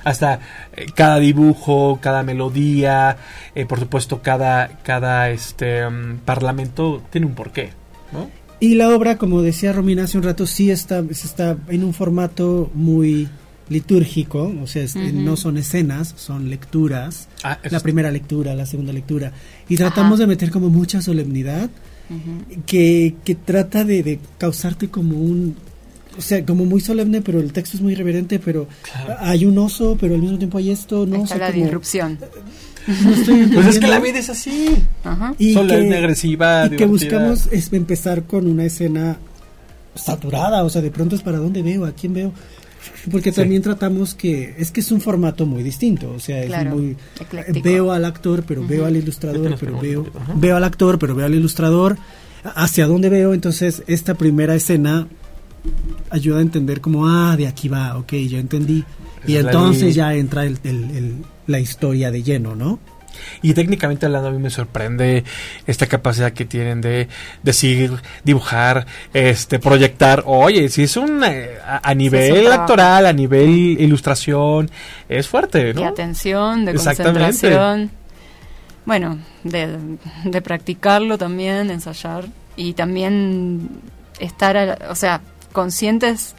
[0.05, 0.41] Hasta
[0.77, 3.17] eh, cada dibujo, cada melodía,
[3.55, 7.71] eh, por supuesto cada, cada este, mm, parlamento tiene un porqué,
[8.12, 8.31] ¿no?
[8.59, 12.71] Y la obra, como decía Romina hace un rato, sí está, está en un formato
[12.73, 13.29] muy
[13.68, 19.33] litúrgico, o sea, no son escenas, son lecturas, ah, la primera lectura, la segunda lectura,
[19.68, 21.70] y tratamos de meter como mucha solemnidad
[22.66, 25.57] que, que, trata de, causarte como un,
[26.16, 28.68] o sea, como muy solemne, pero el texto es muy reverente, pero
[29.18, 31.24] hay un oso, pero al mismo tiempo hay esto, ¿no?
[31.24, 32.18] Está la disrupción.
[32.87, 34.76] pues es que la vida es así,
[35.38, 39.18] y solemne, agresiva, y que buscamos es empezar con una escena
[39.96, 42.33] saturada, o sea, de pronto es para dónde veo, a quién veo,
[43.11, 46.97] porque también tratamos que es que es un formato muy distinto, o sea, es muy
[47.62, 51.35] veo al actor, pero veo al ilustrador, pero veo veo al actor, pero veo al
[51.35, 51.97] ilustrador,
[52.55, 55.09] hacia dónde veo, entonces esta primera escena
[56.11, 58.85] ayuda a entender como ah, de aquí va, ok, ya entendí.
[59.27, 60.59] y entonces ya entra el,
[61.47, 62.79] la historia de lleno, ¿no?
[63.42, 65.24] Y técnicamente hablando, a mí me sorprende
[65.66, 67.09] esta capacidad que tienen de
[67.42, 67.92] decir,
[68.24, 70.22] dibujar, este, proyectar.
[70.26, 71.22] Oye, si es un.
[71.24, 73.50] Eh, a, nivel actoral, a nivel
[73.81, 74.70] ilustración,
[75.09, 75.83] es fuerte, ¿no?
[75.83, 77.90] De atención, de concentración.
[78.85, 79.79] Bueno, de,
[80.24, 82.26] de practicarlo también, ensayar.
[82.57, 83.68] Y también
[84.20, 85.20] estar, o sea,
[85.52, 86.35] conscientes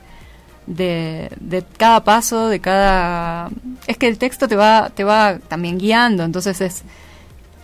[0.67, 3.49] de, de, cada paso, de cada...
[3.87, 6.83] Es que el texto te va, te va también guiando, entonces es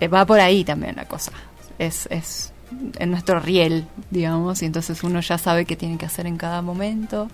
[0.03, 1.31] eh, va por ahí también la cosa.
[1.79, 2.51] Es, es
[2.97, 6.61] en nuestro riel, digamos, y entonces uno ya sabe qué tiene que hacer en cada
[6.61, 7.29] momento.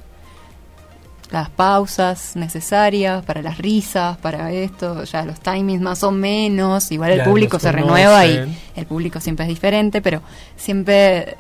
[1.32, 6.92] Las pausas necesarias para las risas, para esto, ya los timings más o menos.
[6.92, 10.22] Igual el público se renueva y el público siempre es diferente, pero
[10.56, 11.38] siempre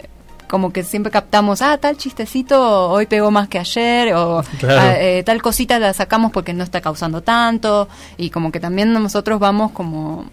[0.49, 5.23] como que siempre captamos, ah, tal chistecito hoy pegó más que ayer, o ah, eh,
[5.23, 9.71] tal cosita la sacamos porque no está causando tanto, y como que también nosotros vamos
[9.71, 10.25] como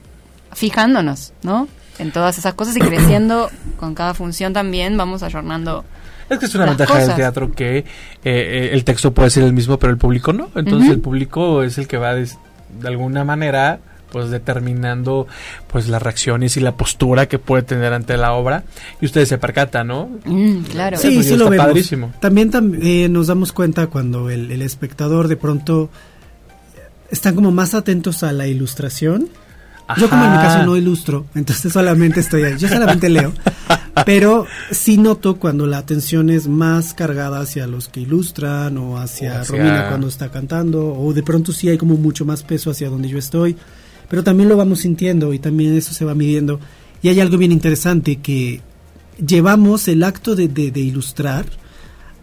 [0.53, 1.69] fijándonos, ¿no?
[1.99, 5.85] En todas esas cosas y creciendo con cada función también, vamos ayornando.
[6.31, 7.85] Es que es una ventaja del teatro que eh,
[8.25, 10.49] eh, el texto puede ser el mismo, pero el público no.
[10.57, 12.27] Entonces el público es el que va de
[12.85, 13.79] alguna manera
[14.17, 15.27] pues determinando
[15.71, 18.65] pues las reacciones y la postura que puede tener ante la obra
[18.99, 20.09] y ustedes se percatan, ¿no?
[20.25, 20.97] Mm, claro.
[20.97, 21.91] Sí, sí lo vemos.
[22.19, 22.51] También
[22.81, 25.91] eh, nos damos cuenta cuando el, espectador de pronto
[27.11, 29.29] están como más atentos a la ilustración.
[29.99, 33.35] Yo como en mi caso no ilustro, entonces solamente estoy ahí, yo solamente leo,
[34.07, 39.45] pero sí noto cuando la atención es más cargada hacia los que ilustran o hacia,
[39.45, 43.11] Romina cuando está cantando, o de pronto sí hay como mucho más peso hacia donde
[43.11, 43.57] yo estoy
[44.09, 46.61] pero también lo vamos sintiendo y también eso se va midiendo.
[47.03, 48.61] Y hay algo bien interesante que
[49.25, 51.47] llevamos el acto de, de, ilustrar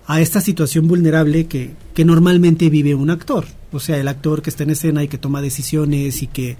[0.05, 3.45] a esta situación vulnerable que, que, normalmente vive un actor.
[3.71, 6.57] O sea, el actor que está en escena y que toma decisiones y que,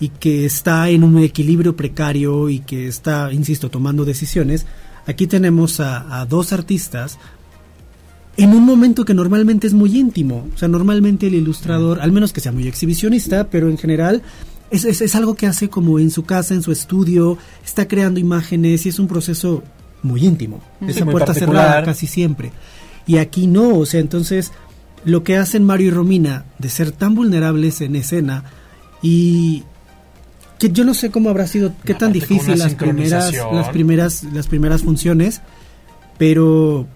[0.00, 4.66] y que está en un equilibrio precario y que está, insisto, tomando decisiones.
[5.06, 7.18] Aquí tenemos a, a dos artistas
[8.36, 10.48] en un momento que normalmente es muy íntimo.
[10.54, 14.22] O sea, normalmente el ilustrador, al menos que sea muy exhibicionista, pero en general
[14.72, 18.86] es, es, algo que hace como en su casa, en su estudio, está creando imágenes
[18.86, 19.62] y es un proceso
[20.02, 20.60] muy íntimo.
[20.86, 22.52] Esa puerta cerrada casi siempre.
[23.06, 24.52] Y aquí no, o sea, entonces
[25.04, 28.44] lo que hacen Mario y Romina de ser tan vulnerables en escena
[29.02, 29.64] y
[30.58, 34.46] que yo no sé cómo habrá sido, qué tan difícil las primeras, las primeras, las
[34.46, 35.42] primeras funciones,
[36.18, 36.86] pero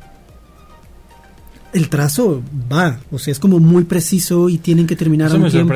[1.76, 5.50] el trazo va, o sea, es como muy preciso y tienen que terminar a un
[5.50, 5.74] tiempo.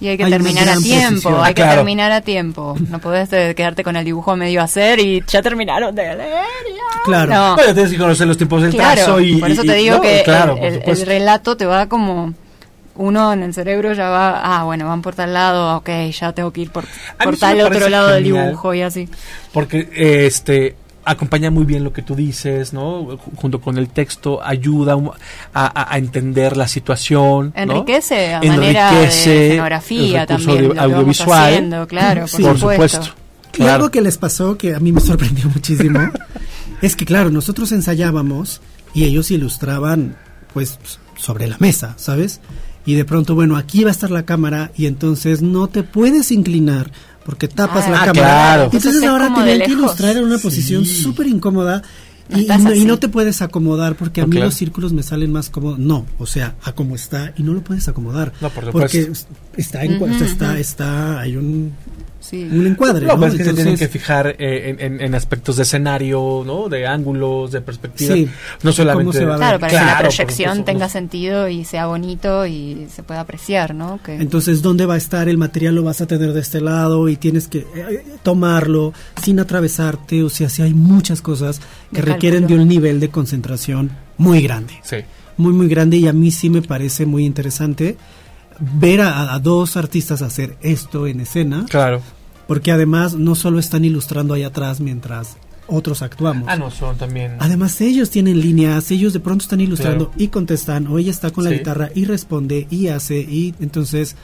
[0.00, 2.74] Y hay que terminar a tiempo, hay que terminar a tiempo.
[2.88, 6.44] No podés eh, quedarte con el dibujo medio a hacer y ya terminaron de leer.
[7.04, 7.32] Claro.
[7.32, 7.54] No.
[7.56, 11.06] Pero tienes que conocer los tiempos del trazo y por eso te digo que el,
[11.06, 12.32] relato te va como
[12.94, 16.52] uno en el cerebro ya va, ah, bueno, van por tal lado, ok, ya tengo
[16.52, 16.84] que ir por,
[17.22, 19.08] por tal otro lado del dibujo y así.
[19.52, 23.18] Porque este acompaña muy bien lo que tú dices, ¿no?
[23.36, 24.96] Junto con el texto ayuda
[25.54, 27.52] a, entender la situación.
[27.56, 30.78] Enriquece a manera de escenografía también.
[30.78, 31.86] audiovisual.
[31.88, 33.08] claro, por, supuesto.
[33.58, 36.00] Y algo que les pasó que a mí me sorprendió muchísimo
[36.80, 38.60] es que, claro, nosotros ensayábamos
[38.94, 40.16] y ellos ilustraban,
[40.52, 40.78] pues,
[41.16, 42.40] sobre la mesa, ¿sabes?
[42.84, 46.32] Y de pronto, bueno, aquí va a estar la cámara y entonces no te puedes
[46.32, 46.90] inclinar
[47.24, 48.12] porque tapas la ah, cámara.
[48.12, 48.70] Claro.
[48.72, 51.82] Entonces ahora tenían que ilustrar en una posición súper incómoda.
[52.30, 55.78] Y, no, te puedes acomodar porque a mí los círculos me salen más cómodos.
[55.78, 58.32] No, o sea, a como está y no lo puedes acomodar.
[58.40, 59.10] No, por porque
[59.56, 61.72] está en, está, está, hay un
[62.32, 63.06] un encuadre.
[63.06, 66.68] No, Pues que se tienen que fijar eh, en, aspectos de escenario, ¿no?
[66.68, 68.14] De ángulos, de perspectiva.
[68.62, 69.18] No solamente.
[69.18, 74.00] claro, para que la proyección tenga sentido y sea bonito y se pueda apreciar, ¿no?
[74.02, 74.16] Que...
[74.16, 75.74] Entonces, ¿dónde va a estar el material?
[75.74, 78.92] Lo vas a tener de este lado y tienes que eh, tomarlo
[79.22, 80.22] sin atravesarte.
[80.22, 81.60] O sea, si hay muchas cosas
[81.92, 84.74] que requieren de un nivel de concentración muy grande.
[84.82, 84.98] Sí.
[85.36, 87.96] Muy, muy grande y a mí sí me parece muy interesante
[88.60, 91.66] ver a, dos artistas hacer esto en escena.
[91.68, 92.02] Claro.
[92.46, 96.48] Porque además no solo están ilustrando ahí atrás mientras otros actuamos.
[96.48, 97.36] Ah, no, son también.
[97.38, 101.44] Además, ellos tienen líneas, ellos de pronto están ilustrando y contestan, o ella está con
[101.44, 104.16] la guitarra y responde y hace, y entonces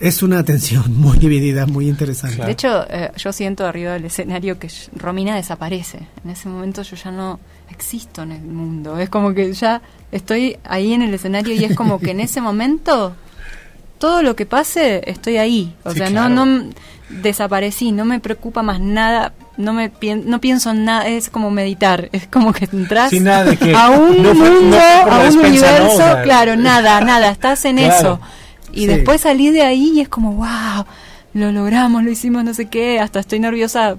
[0.00, 2.44] es una atención muy dividida, muy interesante.
[2.44, 6.08] De hecho, eh, yo siento arriba del escenario que Romina desaparece.
[6.24, 7.38] En ese momento yo ya no
[7.70, 8.98] existo en el mundo.
[8.98, 12.40] Es como que ya estoy ahí en el escenario y es como que en ese
[12.40, 13.14] momento
[14.02, 15.76] todo lo que pase, estoy ahí.
[15.84, 16.70] O sea, no, no
[17.08, 19.92] desaparecí, no me preocupa más nada, no me
[20.24, 24.76] no pienso en nada, es como meditar, es como que entras a un mundo,
[25.08, 28.18] a un universo, claro, nada, nada, estás en eso.
[28.72, 30.84] Y después salí de ahí y es como, wow,
[31.34, 33.98] lo logramos, lo hicimos, no sé qué, hasta estoy nerviosa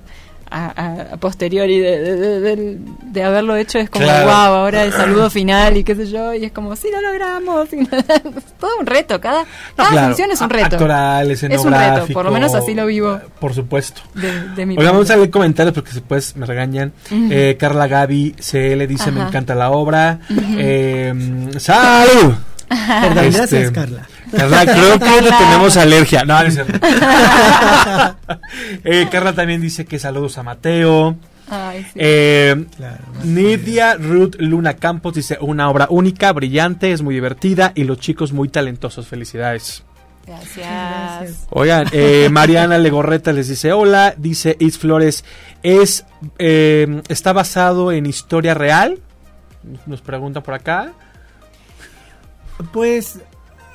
[0.54, 5.96] a, posteriori de, de, haberlo hecho es como, wow, ahora el saludo final y qué
[5.96, 7.70] sé yo, y es como, sí, lo logramos.
[8.60, 10.76] todo un reto, cada, función es un reto.
[10.76, 13.20] Actoral, es un reto, por lo menos así lo vivo.
[13.40, 14.02] Por supuesto.
[14.14, 16.94] De, mi vamos a leer comentarios porque después me regañan.
[17.12, 20.20] eh, Carla Gaby CL dice, me encanta la obra.
[20.58, 22.36] eh, ¡Salud!
[22.70, 24.08] Perdón, gracias, este, Carla.
[24.36, 26.26] Carla, creo que tenemos alergia.
[26.26, 26.50] No, no
[28.84, 31.16] eh, Carla también dice que saludos a Mateo.
[31.50, 31.92] Ay, sí.
[31.96, 32.66] eh,
[33.24, 38.32] Nidia Ruth Luna Campos dice una obra única, brillante, es muy divertida y los chicos
[38.34, 39.08] muy talentosos.
[39.08, 39.84] Felicidades.
[40.26, 41.48] Gracias.
[41.50, 45.26] Oigan, eh, Mariana Legorreta les dice hola, dice Is Flores,
[45.64, 46.06] es
[46.40, 49.00] eh, está basado en historia real.
[49.86, 50.94] Nos pregunta por acá.
[52.72, 53.20] Pues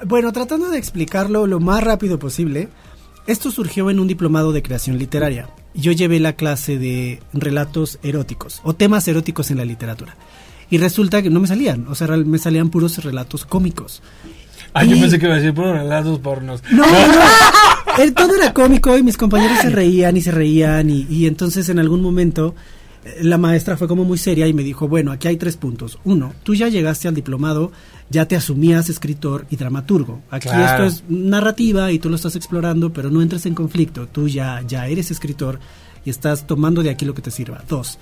[0.07, 2.69] bueno, tratando de explicarlo lo más rápido posible,
[3.27, 5.49] esto surgió en un diplomado de creación literaria.
[5.75, 10.17] Yo llevé la clase de relatos eróticos o temas eróticos en la literatura.
[10.71, 14.03] Y resulta que no me salían, o sea, me salían puros relatos cómicos.
[14.75, 16.63] Ah, yo pensé que iba a decir puros relatos pornos.
[16.71, 21.27] No, no, todo era cómico y mis compañeros se reían y se reían y, y
[21.27, 22.55] entonces en algún momento
[23.05, 25.99] eh, la maestra fue como muy seria y me dijo, bueno, aquí hay tres puntos.
[26.05, 27.73] Uno, tú ya llegaste al diplomado
[28.11, 30.23] ya te asumías escritor y dramaturgo.
[30.31, 34.07] Aquí esto es narrativa y tú lo estás explorando, pero no entres en conflicto.
[34.07, 35.59] Tú ya, ya eres escritor
[36.05, 37.63] y estás tomando de aquí lo que te sirva.
[37.69, 37.99] Dos,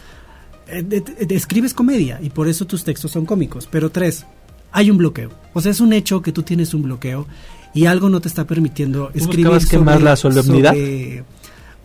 [0.69, 3.69] eh, escribes comedia y por eso tus textos son cómicos.
[3.71, 4.27] Pero tres,
[4.73, 5.31] hay un bloqueo.
[5.55, 7.27] O sea, es un hecho que tú tienes un bloqueo
[7.75, 10.75] y algo no te está permitiendo escribir sobre, la solemnidad?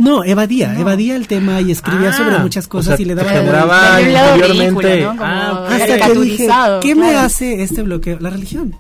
[0.02, 4.02] No, evadía, evadía el tema y escribía ah, sobre muchas cosas y le daba generaba
[4.02, 6.50] interiormente ah, hasta que dije,
[6.82, 8.20] ¿qué me hace este bloqueo?
[8.20, 8.76] La religión.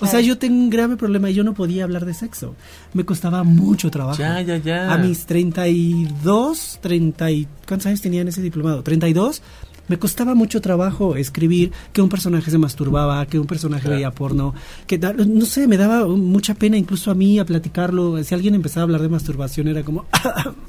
[0.00, 2.54] O sea, yo tengo un grave problema y yo no podía hablar de sexo.
[2.92, 4.18] Me costaba mucho trabajo.
[4.18, 4.92] Ya, ya, ya.
[4.92, 8.82] A mis 32, 30 y, ¿cuántos años tenía en ese diplomado?
[8.82, 9.42] 32,
[9.88, 14.54] me costaba mucho trabajo escribir que un personaje se masturbaba, que un personaje veía porno,
[14.86, 18.22] que no sé, me daba mucha pena incluso a mí a platicarlo.
[18.24, 20.06] Si alguien empezaba a hablar de masturbación era como...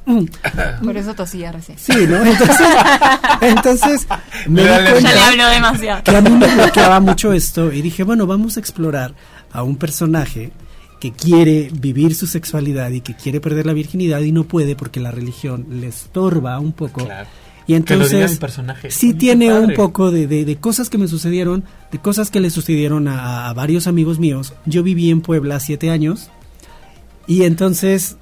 [0.83, 1.77] Por eso tosía recién.
[1.77, 2.23] Sí, ¿no?
[2.23, 2.67] Entonces,
[3.41, 4.07] entonces
[4.47, 6.03] me di cuenta ya le demasiado.
[6.03, 9.13] que a mí me bloqueaba mucho esto y dije, bueno, vamos a explorar
[9.51, 10.51] a un personaje
[10.99, 14.99] que quiere vivir su sexualidad y que quiere perder la virginidad y no puede porque
[14.99, 17.05] la religión le estorba un poco.
[17.05, 17.27] Claro.
[17.67, 18.89] Y entonces personaje.
[18.91, 23.09] sí tiene un poco de, de, cosas que me sucedieron, de cosas que le sucedieron
[23.09, 24.53] a, a, varios amigos míos.
[24.65, 26.29] Yo viví en Puebla siete años
[27.27, 28.15] y entonces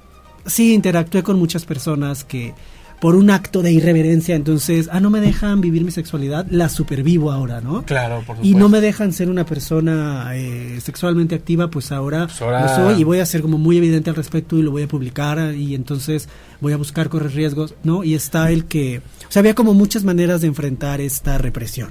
[0.46, 2.54] sí interactué con muchas personas que
[3.00, 7.30] por un acto de irreverencia, entonces, ah, no me dejan vivir mi sexualidad, la supervivo
[7.30, 7.84] ahora, ¿no?
[7.84, 8.46] Claro, por supuesto.
[8.46, 13.00] Y no me dejan ser una persona eh, sexualmente activa, pues ahora, pues lo soy
[13.00, 15.74] y voy a ser como muy evidente al respecto y lo voy a publicar y
[15.74, 16.28] entonces
[16.60, 18.02] voy a buscar correr riesgos, ¿no?
[18.02, 21.90] Y está el que, o sea, había como muchas maneras de enfrentar esta represión.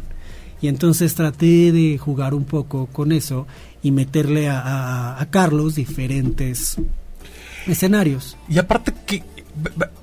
[0.62, 3.46] Y entonces traté de jugar un poco con eso
[3.84, 6.78] y meterle a, a Carlos diferentes
[7.68, 8.38] escenarios.
[8.50, 9.22] Y aparte que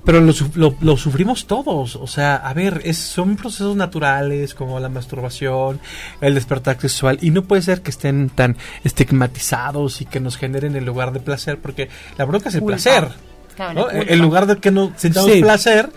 [0.03, 4.89] pero lo, lo, sufrimos todos, o sea, a ver, es, son procesos naturales como la
[4.89, 5.79] masturbación,
[6.21, 10.75] el despertar sexual, y no puede ser que estén tan estigmatizados y que nos generen
[10.75, 13.09] el lugar de placer, porque la bronca es el placer.
[13.57, 15.89] En lugar de que no sintamos placer,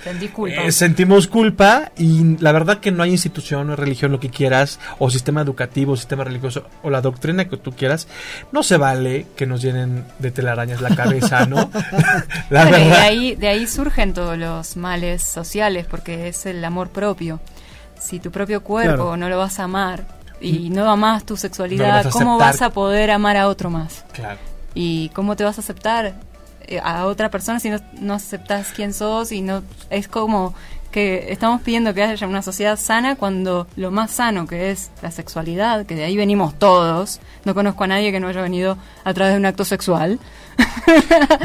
[0.48, 4.78] eh, sentimos culpa y la verdad que no hay institución o religión, lo que quieras,
[4.98, 8.08] o sistema educativo, sistema religioso, o la doctrina que tú quieras,
[8.52, 11.56] no se vale que nos llenen de telarañas la cabeza, ¿no?
[12.50, 12.78] la verdad.
[12.78, 17.40] De ahí, de ahí surgen todos los males sociales, porque es el amor propio.
[17.98, 20.04] Si tu propio cuerpo no lo vas a amar
[20.40, 24.04] y no amas tu sexualidad, ¿cómo vas a poder amar a otro más?
[24.12, 24.38] Claro.
[24.74, 26.14] ¿Y cómo te vas a aceptar?
[26.66, 30.54] Eh, a otra persona si no, no aceptas quién sos y no es como
[30.90, 35.10] que estamos pidiendo que haya una sociedad sana cuando lo más sano que es la
[35.10, 39.12] sexualidad, que de ahí venimos todos, no conozco a nadie que no haya venido a
[39.12, 40.18] través de un acto sexual,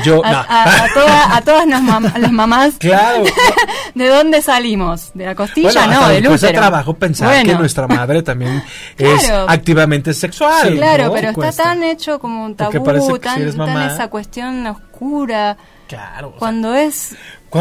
[0.03, 1.81] Yo, a, a, todas las,
[2.31, 2.75] mamás.
[2.79, 3.23] Claro.
[3.95, 5.11] ¿De dónde salimos?
[5.13, 5.87] ¿De la costilla?
[5.87, 6.53] no, del útero.
[6.53, 8.63] trabajo pensar que nuestra madre también
[8.97, 10.75] es activamente sexual.
[10.75, 15.57] claro, pero está tan hecho como un tabú, tan, esa cuestión oscura.
[15.87, 16.33] Claro.
[16.37, 17.15] cuando es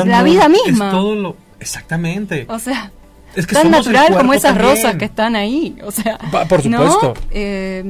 [0.04, 0.90] la vida misma.
[0.90, 2.46] todo lo, exactamente.
[2.48, 2.92] O sea,
[3.34, 5.76] es que tan natural como esas rosas que están ahí.
[5.84, 7.14] O sea, por supuesto.
[7.30, 7.84] Eh,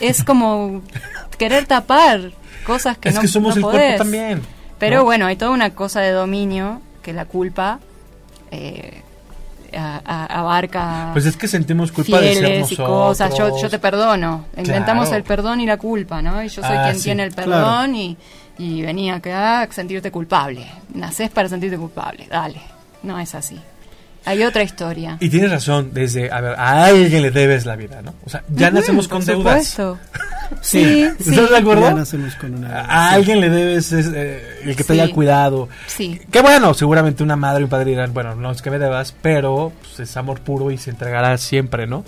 [0.00, 0.82] es como
[1.38, 2.32] querer tapar
[2.66, 4.42] cosas que es no que somos el cuerpo también.
[4.78, 7.80] Pero bueno, hay toda una cosa de dominio que la culpa
[8.50, 9.02] eh,
[9.72, 11.10] abarca.
[11.12, 12.88] Pues es que sentimos culpa de ser nosotros.
[12.88, 13.34] cosas.
[13.36, 14.46] Yo, te perdono.
[14.56, 16.42] Inventamos el perdón y la culpa, ¿no?
[16.42, 18.16] Y yo soy ah, quien tiene el perdón y,
[18.58, 20.66] y venía acá a sentirte culpable.
[20.94, 22.26] Nacés para sentirte culpable.
[22.28, 22.60] Dale.
[23.02, 23.58] No es así.
[24.26, 25.16] Hay otra historia.
[25.20, 28.12] Y tienes razón, desde, a ver, a alguien le debes la vida, ¿no?
[28.24, 29.80] O sea, ya nacemos con deudas.
[30.60, 31.82] sí, ¿Estás de acuerdo?
[31.82, 35.68] Ya nacemos con una A alguien le debes eh, el que te haya cuidado.
[35.86, 36.20] Sí.
[36.28, 39.14] Qué bueno, seguramente una madre y un padre dirán, bueno, no es que me debas,
[39.22, 42.04] pero pues, es amor puro y se entregará siempre, ¿no?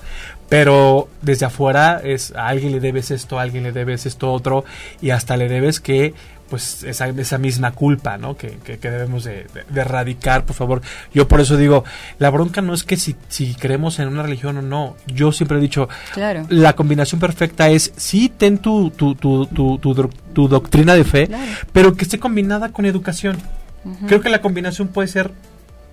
[0.49, 4.65] Pero desde afuera es a alguien le debes esto, a alguien le debes esto otro
[5.01, 6.15] y hasta le debes que
[6.49, 8.37] pues esa, esa misma culpa, ¿no?
[8.37, 10.83] Que, que, debemos de, erradicar, por favor.
[11.13, 11.85] Yo por eso digo,
[12.19, 14.97] la bronca no es que si, si creemos en una religión o no.
[15.07, 16.47] Yo siempre he dicho, claro.
[16.49, 21.29] la combinación perfecta es, sí, ten tu, tu, tu, tu, tu, doctrina de fe,
[21.73, 23.39] pero que esté combinada con educación.
[24.07, 25.33] Creo que la combinación puede ser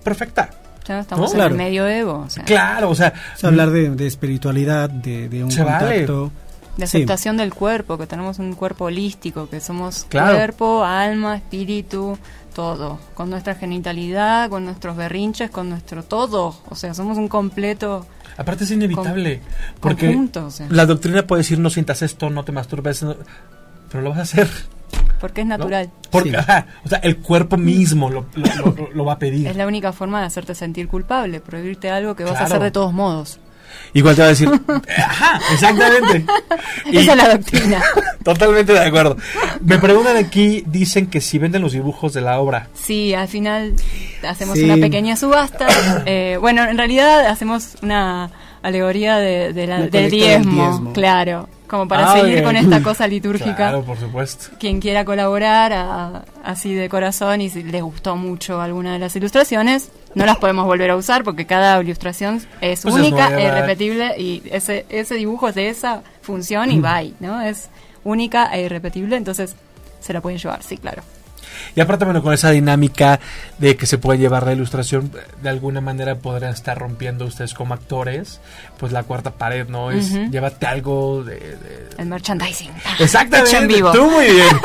[0.04, 0.50] perfecta.
[0.86, 2.26] Ya estamos en el medioevo.
[2.44, 3.12] Claro, o sea...
[3.42, 6.30] hablar de, de, espiritualidad, de, de un contacto
[6.76, 12.18] de aceptación del cuerpo, que tenemos un cuerpo holístico, que somos cuerpo, alma, espíritu,
[12.54, 18.06] todo, con nuestra genitalidad, con nuestros berrinches, con nuestro todo, o sea, somos un completo.
[18.36, 19.40] Aparte es inevitable,
[19.80, 20.28] porque
[20.70, 23.04] la doctrina puede decir no sientas esto, no te masturbes,
[23.90, 24.48] pero lo vas a hacer.
[25.20, 25.90] Porque es natural.
[26.10, 28.26] Porque, o sea, el cuerpo mismo lo,
[28.94, 29.46] lo, va a pedir.
[29.46, 32.70] Es la única forma de hacerte sentir culpable, prohibirte algo que vas a hacer de
[32.70, 33.40] todos modos.
[33.92, 34.48] Igual te va a decir,
[34.98, 36.24] ajá, exactamente.
[36.92, 37.82] Esa es la doctrina.
[38.24, 39.16] Totalmente de acuerdo.
[39.60, 42.68] Me preguntan aquí, dicen que si venden los dibujos de la obra.
[42.74, 43.74] Sí, al final
[44.26, 45.66] hacemos una pequeña subasta.
[46.04, 48.30] Eh, bueno, en realidad hacemos una
[48.62, 53.56] alegoría de, del diezmo, claro como para ah, seguir con esta cosa litúrgica.
[53.56, 54.56] Claro, por supuesto.
[54.58, 59.90] Quien quiera colaborar así de corazón y si les gustó mucho alguna de las ilustraciones,
[60.16, 64.42] no las podemos volver a usar porque cada ilustración es pues única, e irrepetible y
[64.50, 67.42] ese, ese dibujo es de esa función y bye, ¿no?
[67.42, 67.68] Es
[68.02, 69.54] única e irrepetible, entonces
[70.00, 71.02] se la pueden llevar, sí, claro.
[71.74, 73.20] Y aparte, bueno, con esa dinámica
[73.58, 75.10] de que se puede llevar la ilustración,
[75.42, 78.40] de alguna manera podrían estar rompiendo ustedes como actores,
[78.78, 79.90] pues la cuarta pared, ¿no?
[79.90, 81.56] Es llévate algo de,
[81.98, 82.70] El merchandising.
[82.98, 83.56] Exactamente.
[83.56, 83.92] en vivo.
[83.92, 84.56] Tú muy bien.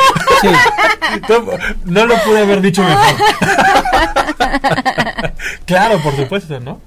[1.85, 3.15] no lo pude haber dicho mejor.
[5.65, 6.79] claro, por supuesto, ¿no?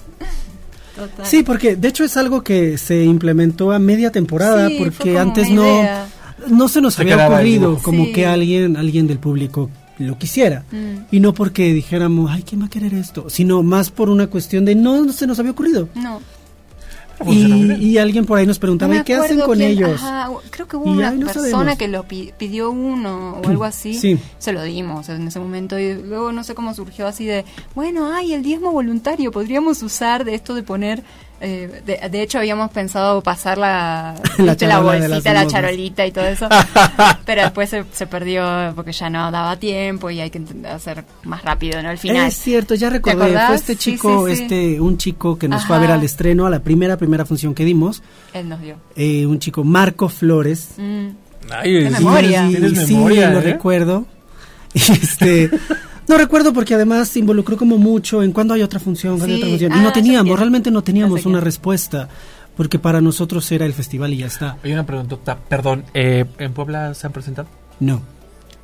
[1.24, 5.66] Sí, porque de hecho es algo que se implementó a media temporada, porque antes no,
[6.48, 10.64] no se nos había ocurrido como que alguien, alguien del público lo quisiera.
[10.70, 11.06] Mm.
[11.10, 13.30] Y no porque dijéramos, ay, ¿quién va a querer esto?
[13.30, 15.88] Sino más por una cuestión de no, no se nos había ocurrido.
[15.94, 16.20] No.
[17.26, 20.00] Y, alguien por ahí nos preguntaba, ¿y qué hacen con ellos?
[20.50, 23.94] creo que hubo una persona que lo pidió uno o algo así.
[23.94, 24.18] Sí.
[24.38, 25.78] Se lo dimos en ese momento.
[25.78, 29.30] Y luego no sé cómo surgió así de, bueno, ay, el diezmo voluntario.
[29.30, 31.02] Podríamos usar de esto de poner
[31.40, 36.48] eh, de, hecho, habíamos pensado pasar la, la, bolsita, la charolita y todo eso,
[37.26, 41.82] pero después se, perdió porque ya no daba tiempo y hay que hacer más rápido,
[41.82, 41.90] ¿no?
[41.90, 42.28] Al final.
[42.28, 45.90] Es cierto, ya recordé, fue este chico, este un chico que nos fue a ver
[45.90, 48.02] al estreno, a la primera, primera función que dimos.
[48.32, 48.76] Él nos dio.
[48.96, 50.70] Eh, un chico, Marco Flores.
[50.76, 51.08] Mm.
[51.50, 52.48] Ay, memoria.
[52.86, 53.40] Sí, lo ¿eh?
[53.40, 54.06] recuerdo.
[54.74, 55.50] Este...
[56.06, 59.50] No recuerdo porque además involucró como mucho en cuándo hay otra función, cuándo hay otra
[59.50, 59.72] función.
[59.72, 62.08] y no ah, teníamos, realmente no teníamos una respuesta.
[62.56, 64.58] Porque para nosotros era el festival y ya está.
[64.62, 67.48] Hay una pregunta, perdón, eh, ¿en Puebla se han presentado?
[67.80, 68.00] No.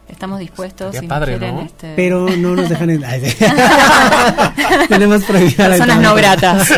[0.08, 0.94] Estamos dispuestos.
[0.96, 1.62] Si padre, ¿no?
[1.62, 1.94] Este...
[1.94, 3.02] Pero no nos dejan en.
[4.88, 6.68] Tenemos prohibida Personas no gratas.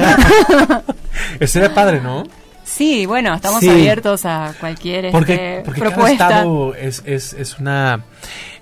[1.46, 2.24] Sería padre, ¿no?
[2.72, 6.16] Sí, bueno, estamos abiertos a cualquier porque, este, porque propuesta.
[6.16, 8.02] Cada estado es, es, es una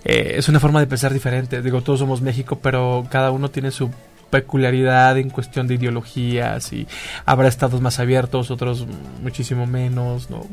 [0.05, 1.63] eh, es una forma de pensar diferente.
[1.63, 3.91] Digo, todos somos México, pero cada uno tiene su
[4.31, 6.87] peculiaridad en cuestión de ideologías y
[7.25, 8.87] habrá estados más abiertos, otros
[9.23, 10.45] muchísimo menos, ¿no?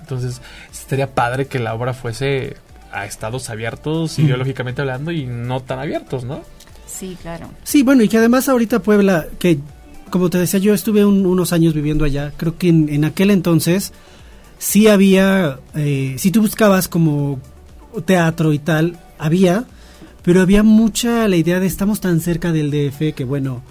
[0.00, 0.40] Entonces,
[0.70, 2.56] sería padre que la obra fuese
[2.92, 4.22] a estados abiertos, mm.
[4.22, 6.42] ideológicamente hablando, y no tan abiertos, ¿no?
[6.86, 7.48] Sí, claro.
[7.64, 9.58] Sí, bueno, y que además ahorita Puebla, que
[10.12, 13.92] como te decía, yo estuve unos años viviendo allá, creo que en, aquel entonces
[14.58, 17.40] sí había, eh, si tú buscabas como
[18.04, 19.64] teatro y tal, había,
[20.22, 23.62] pero había mucha la idea de estamos tan cerca del DF que bueno.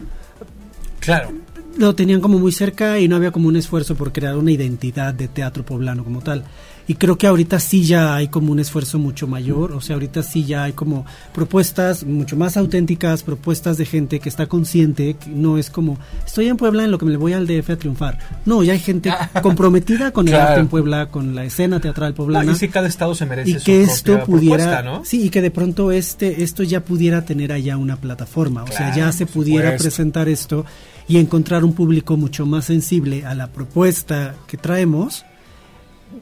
[0.99, 1.31] Claro.
[1.77, 5.13] Lo tenían como muy cerca y no había como un esfuerzo por crear una identidad
[5.13, 6.43] de teatro poblano como tal.
[6.87, 10.23] Y creo que ahorita sí ya hay como un esfuerzo mucho mayor, o sea, ahorita
[10.23, 15.29] sí ya hay como propuestas mucho más auténticas, propuestas de gente que está consciente, que
[15.29, 18.19] no es como, estoy en Puebla en lo que me voy al DF a triunfar.
[18.45, 19.11] No, ya hay gente
[19.41, 22.51] comprometida con el arte en Puebla, con la escena teatral poblana.
[22.51, 25.91] y si cada estado se merece y que esto pudiera, Sí, y que de pronto
[25.91, 30.65] este esto ya pudiera tener allá una plataforma, o sea, ya se pudiera presentar esto
[31.07, 35.25] y encontrar un público mucho más sensible a la propuesta que traemos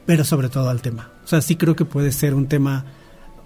[0.05, 1.11] pero sobre todo al tema.
[1.23, 2.85] O sea, sí creo que puede ser un tema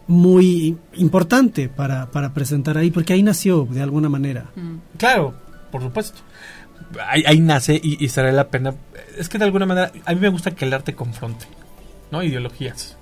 [0.07, 4.51] muy importante para, para presentar ahí, porque ahí nació de alguna manera.
[4.55, 4.97] Mm.
[4.97, 5.33] Claro,
[5.71, 6.19] por supuesto.
[7.07, 8.75] Ahí, ahí nace y, y será la pena.
[9.17, 11.45] Es que de alguna manera, a mí me gusta que el arte confronte,
[12.11, 12.21] ¿no?
[12.21, 12.97] Ideologías.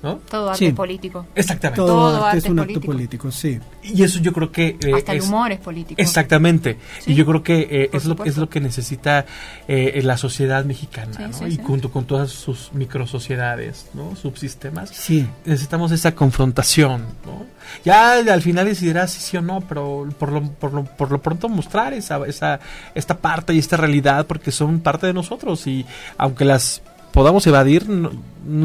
[0.00, 1.26] Todo arte político.
[1.34, 1.76] Exactamente.
[1.76, 3.58] Todo, arte, es un acto político, sí.
[3.82, 4.76] Y eso yo creo que...
[4.80, 6.00] Eh, Hasta el humor es político.
[6.00, 6.78] Exactamente.
[7.06, 9.26] Y yo creo que eh, es, lo, es lo que necesita
[9.68, 11.48] eh, la sociedad mexicana, ¿no?
[11.48, 14.14] y junto con todas sus microsociedades, ¿no?
[14.16, 14.90] Subsistemas.
[14.90, 15.26] Sí.
[15.44, 17.44] Necesitamos esa confrontación, ¿no?
[17.84, 21.20] Ya al final decidirás si sí o no, pero por lo, por lo, por lo
[21.20, 22.60] pronto mostrar esa, esa,
[22.94, 25.84] esta parte y esta realidad porque son parte de nosotros y
[26.16, 26.82] aunque las
[27.12, 28.10] podamos evadir, no,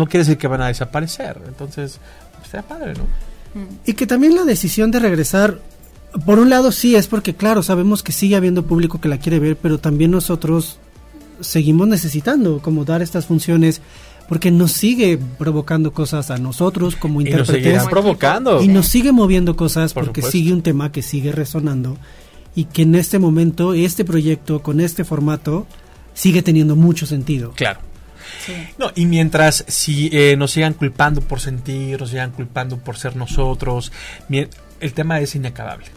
[0.06, 1.40] quiere decir que van a desaparecer.
[1.48, 2.00] Entonces,
[2.38, 3.04] pues, padre, ¿no?
[3.60, 3.68] Mm.
[3.86, 5.60] Y que también la decisión de regresar,
[6.26, 9.40] por un lado sí es porque, claro, sabemos que sigue habiendo público que la quiere
[9.40, 10.80] ver, pero también nosotros
[11.40, 13.82] seguimos necesitando como dar estas funciones
[14.28, 17.74] porque nos sigue provocando cosas a nosotros como intérpretes.
[17.74, 18.62] Y nos provocando.
[18.62, 21.98] Y nos sigue moviendo cosas porque sigue un tema que sigue resonando
[22.56, 25.68] y que en este momento, este proyecto con este formato
[26.14, 27.52] sigue teniendo mucho sentido.
[27.56, 27.80] Claro.
[28.78, 33.16] No, y mientras si eh, nos sigan culpando por sentir, nos sigan culpando por ser
[33.16, 33.92] nosotros,
[34.30, 35.88] el tema es inacabable.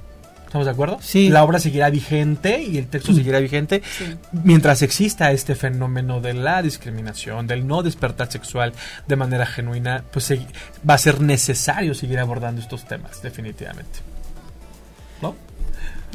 [0.55, 0.99] ¿Estamos de acuerdo?
[1.03, 1.31] Sí.
[1.31, 3.17] La obra seguirá vigente y el texto mm.
[3.17, 3.83] seguirá vigente
[4.31, 8.73] mientras exista este fenómeno de la discriminación, del no despertar sexual
[9.09, 10.33] de manera genuina, pues
[10.89, 13.99] va a ser necesario seguir abordando estos temas, definitivamente.
[15.21, 15.35] ¿No?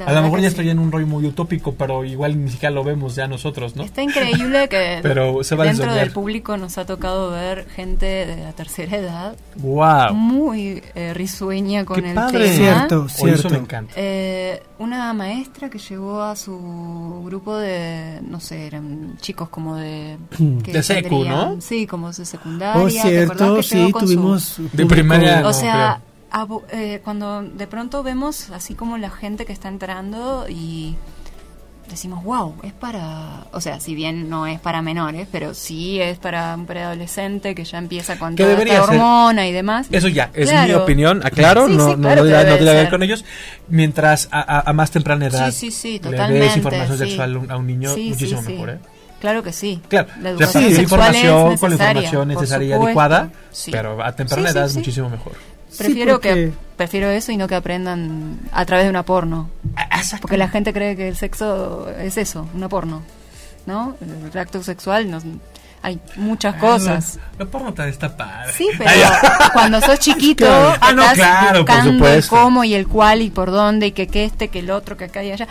[0.06, 2.84] A lo mejor ya estoy en un rollo muy utópico, pero igual ni siquiera lo
[2.84, 3.84] vemos ya nosotros, ¿no?
[3.84, 9.36] Está increíble que dentro del público nos ha tocado ver gente de la tercera edad.
[9.58, 10.14] Wow.
[10.14, 12.50] Muy eh, risueña con el padre.
[12.50, 12.56] tema.
[12.56, 13.48] Cierto, cierto.
[13.48, 13.94] Eso me encanta.
[13.96, 20.18] Eh, una maestra que llegó a su grupo de, no sé, eran chicos como de...
[20.40, 21.60] de secu, ¿no?
[21.62, 22.82] Sí, como de secundaria.
[22.82, 24.58] Oh, cierto, sí, tuvimos...
[24.74, 26.02] De primaria, O sea
[26.72, 30.96] eh, cuando de pronto vemos así como la gente que está entrando y
[31.90, 36.18] decimos, wow, es para, o sea, si bien no es para menores, pero sí es
[36.20, 39.88] para un preadolescente que ya empieza con toda esta hormona y demás.
[39.92, 43.26] Eso ya, es mi opinión, aclaro, no, no, no, tiene que ver con ellos,
[43.68, 47.90] mientras a, más temprana edad sí, sí, totalmente, le des información sexual a un niño,
[47.98, 48.80] muchísimo mejor, ¿eh?
[49.20, 49.82] Claro que sí.
[49.90, 53.30] Claro, la educación sexual información con la información necesaria y adecuada,
[53.70, 55.34] pero a temprana edad es muchísimo mejor.
[55.80, 59.50] Prefiero que prefiero eso y no que aprendan a través de una porno.
[60.22, 63.02] Porque la gente cree que el sexo es eso, una porno.
[63.66, 63.96] ¿No?
[64.02, 65.22] El acto sexual no,
[65.82, 67.20] hay muchas ah, cosas.
[67.38, 68.52] La, porno está padre.
[68.54, 68.92] Sí, pero
[69.54, 73.88] cuando sos chiquito, ah, no, claro, buscando el cómo y el cuál y por dónde
[73.88, 75.48] y que, que este, que el otro, que acá y allá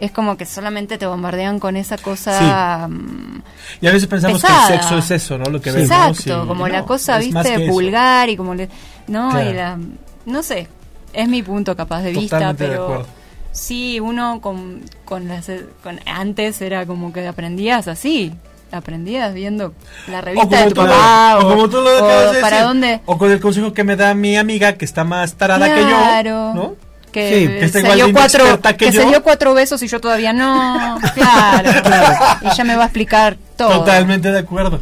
[0.00, 2.88] es como que solamente te bombardean con esa cosa.
[2.88, 3.42] Mm,
[3.80, 5.46] y a veces pensamos que el sexo es eso, ¿no?
[5.50, 8.68] Lo que Exacto, como la cosa, viste, vulgar y como le.
[9.06, 9.78] No, y la.
[10.26, 10.68] No sé,
[11.12, 13.06] es mi punto capaz de vista, pero.
[13.52, 15.50] sí, uno con, con, las,
[15.82, 16.00] con.
[16.06, 18.32] Antes era como que aprendías así,
[18.70, 19.74] aprendías viendo
[20.08, 23.72] la revista de tu papá o, como tú lo para dónde o con el consejo
[23.72, 26.87] que me da mi amiga que está más tarada que yo ¿no?
[27.08, 30.98] Que, se, dio cuatro, que, se dio cuatro besos y yo todavía no.
[31.14, 32.18] Claro, claro.
[32.42, 33.80] Y ya me va a explicar todo.
[33.80, 34.80] Totalmente de acuerdo.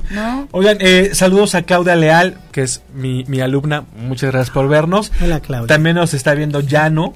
[0.50, 3.84] Oigan, eh, saludos a Claudia Leal, que es mi, mi alumna.
[3.96, 5.12] Muchas gracias por vernos.
[5.22, 5.66] Hola, Claudia.
[5.66, 7.14] También nos está viendo Llano.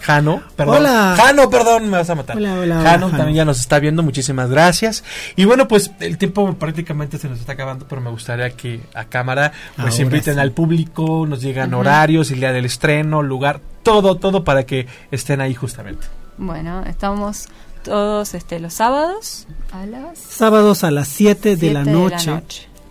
[0.00, 0.76] Jano, perdón.
[0.76, 1.14] Hola.
[1.16, 2.36] Jano, perdón, me vas a matar.
[2.36, 5.04] Hola, hola, Jano, también ya nos está viendo, muchísimas gracias.
[5.36, 9.04] Y bueno, pues el tiempo prácticamente se nos está acabando, pero me gustaría que a
[9.04, 14.44] cámara pues inviten al público, nos llegan horarios, el día del estreno, lugar, todo, todo
[14.44, 16.06] para que estén ahí justamente.
[16.38, 17.48] Bueno, estamos
[17.82, 22.42] todos este los sábados a las sábados a las 7 de, la noche,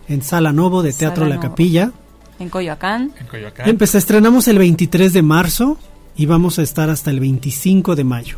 [0.08, 1.92] en Sala Novo de Teatro La Capilla
[2.40, 3.12] en Coyoacán.
[3.20, 3.70] En Coyoacán.
[3.70, 5.78] Empecé, estrenamos el 23 de marzo
[6.16, 8.38] y vamos a estar hasta el 25 de mayo.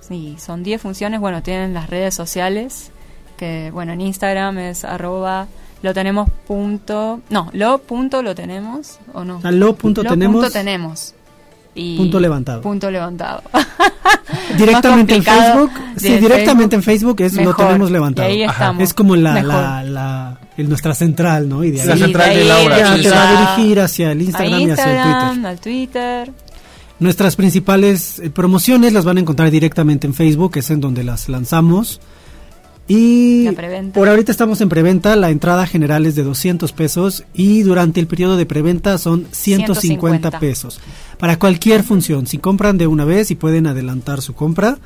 [0.00, 2.90] Sí, son 10 funciones, bueno, tienen las redes sociales,
[3.36, 5.46] que bueno, en Instagram es arroba
[5.82, 9.40] lo tenemos punto, no, lo punto lo tenemos o no.
[9.42, 10.42] A lo punto tenemos.
[10.42, 11.14] Punto tenemos
[11.74, 12.60] punto levantado.
[12.62, 13.42] Punto levantado.
[14.58, 15.70] directamente en Facebook.
[15.96, 18.28] Sí, directamente en Facebook es lo tenemos levantado.
[18.78, 21.64] Es como la, la, la nuestra central, ¿no?
[21.64, 22.96] Y la central de, la obra.
[22.96, 25.46] te va a dirigir hacia el Instagram, y hacia el Twitter.
[25.46, 26.32] Al Twitter.
[26.98, 31.28] Nuestras principales eh, promociones las van a encontrar directamente en Facebook, es en donde las
[31.28, 32.00] lanzamos.
[32.88, 33.48] Y
[33.94, 38.06] por ahorita estamos en preventa, la entrada general es de 200 pesos y durante el
[38.06, 40.80] periodo de preventa son 150, pesos.
[41.22, 44.78] Para cualquier función, si compran de una vez y pueden adelantar su compra,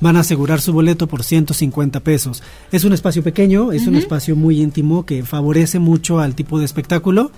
[0.00, 2.42] van a asegurar su boleto por 150 pesos.
[2.70, 6.64] Es un espacio pequeño, es un espacio muy íntimo que favorece mucho al tipo de
[6.64, 7.30] espectáculo,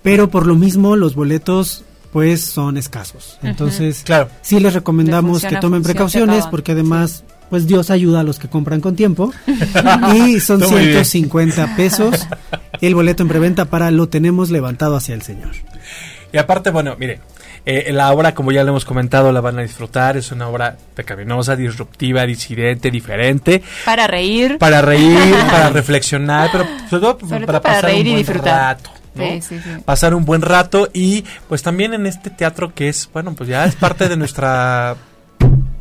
[0.00, 3.38] pero por lo mismo los boletos pues son escasos.
[3.42, 4.30] Entonces, claro.
[4.40, 8.80] sí les recomendamos que tomen precauciones porque además pues Dios ayuda a los que compran
[8.80, 9.30] con tiempo.
[10.16, 12.26] y son 150 pesos
[12.80, 15.50] el boleto en preventa para Lo tenemos levantado hacia el Señor.
[16.32, 17.20] Y aparte, bueno, mire,
[17.66, 20.16] eh, la obra, como ya le hemos comentado, la van a disfrutar.
[20.16, 23.62] Es una obra pecaminosa, disruptiva, disidente, diferente.
[23.84, 24.58] Para reír.
[24.58, 28.90] Para reír, para reflexionar, pero sobre todo, para, pasar un buen rato.
[29.84, 33.64] Pasar un buen rato y pues también en este teatro que es, bueno, pues ya
[33.64, 34.96] es parte de nuestra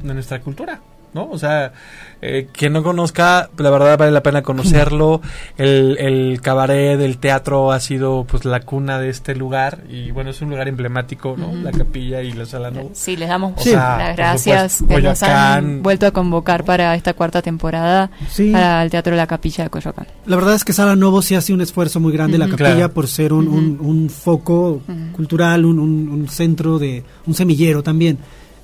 [0.04, 0.80] de nuestra cultura.
[1.14, 1.30] ¿No?
[1.30, 1.74] O sea,
[2.22, 5.22] eh, quien no conozca, la verdad vale la pena conocerlo.
[5.58, 10.30] El, el cabaret del teatro ha sido pues la cuna de este lugar y bueno,
[10.30, 11.54] es un lugar emblemático, ¿no?
[11.54, 12.90] La capilla y la sala no.
[12.94, 18.10] Sí, les damos las gracias que nos han vuelto a convocar para esta cuarta temporada
[18.52, 20.08] para el Teatro de la Capilla de Coyoacán.
[20.26, 23.08] La verdad es que Sala Novo sí hace un esfuerzo muy grande, la capilla, por
[23.08, 23.48] ser un,
[23.80, 24.82] un, foco
[25.14, 28.18] cultural, un, un centro de, un semillero también.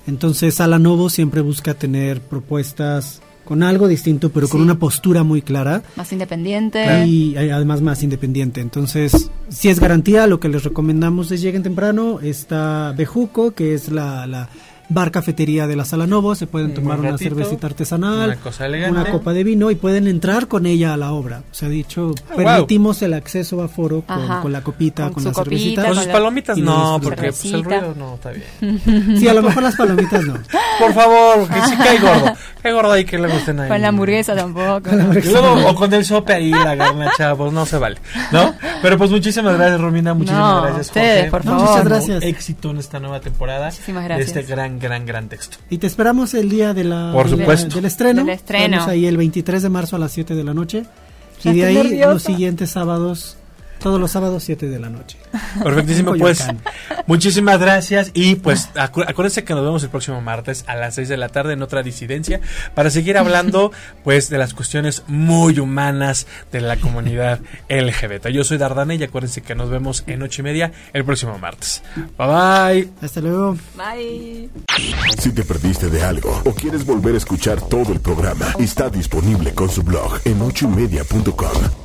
[0.07, 5.41] Entonces Sala Novo siempre busca tener propuestas con algo distinto, pero con una postura muy
[5.41, 5.83] clara.
[5.95, 7.05] Más independiente.
[7.05, 8.59] Y además más independiente.
[8.59, 12.19] Entonces, si es garantía, lo que les recomendamos es lleguen temprano.
[12.19, 14.49] Está Bejuco, que es la, la
[14.89, 18.37] bar cafetería de la Sala Novo, se pueden tomar una cervecita artesanal,
[18.89, 21.43] una, copa de vino y pueden entrar con ella a la obra.
[21.51, 24.03] Se ha dicho, ah, permitimos el acceso a foro
[24.41, 25.85] con, la copita, con, la cervecita.
[25.85, 29.15] Con sus palomitas no, porque pues, el ruido no está bien.
[29.19, 30.37] Sí, a lo mejor las palomitas no.
[30.79, 32.33] Por favor, que sí cae gordo.
[32.61, 33.69] Cae gordo ahí que le gusten ahí.
[33.69, 34.89] Con la hamburguesa tampoco.
[35.67, 37.97] o con el sope ahí, la garnacha, pues no se vale,
[38.31, 38.55] ¿no?
[38.81, 41.61] Pero pues muchísimas gracias Romina, muchísimas gracias ustedes, por favor.
[41.61, 42.23] Muchas gracias.
[42.23, 43.67] Éxito en esta nueva temporada.
[43.67, 44.33] Muchísimas gracias.
[44.33, 45.57] De este gran gran, gran, texto.
[45.69, 47.75] Y te esperamos el día de la, Por supuesto.
[47.75, 48.23] del estreno.
[48.23, 48.83] Del estreno.
[48.85, 50.85] ahí el 23 de marzo a las 7 de la noche.
[51.43, 53.37] Y de ahí los siguientes sábados
[53.85, 55.15] Todos los sábados, 7 de la noche.
[55.63, 56.47] Perfectísimo, pues.
[57.05, 58.09] Muchísimas gracias.
[58.15, 61.53] Y pues acuérdense que nos vemos el próximo martes a las 6 de la tarde
[61.53, 62.41] en otra disidencia
[62.73, 63.71] para seguir hablando
[64.03, 68.29] pues de las cuestiones muy humanas de la comunidad LGBT.
[68.29, 71.83] Yo soy Dardane y acuérdense que nos vemos en ocho y media el próximo martes.
[72.17, 72.89] Bye bye.
[73.03, 73.55] Hasta luego.
[73.77, 74.49] Bye.
[75.19, 79.53] Si te perdiste de algo o quieres volver a escuchar todo el programa, está disponible
[79.53, 81.84] con su blog en ochoymedia.com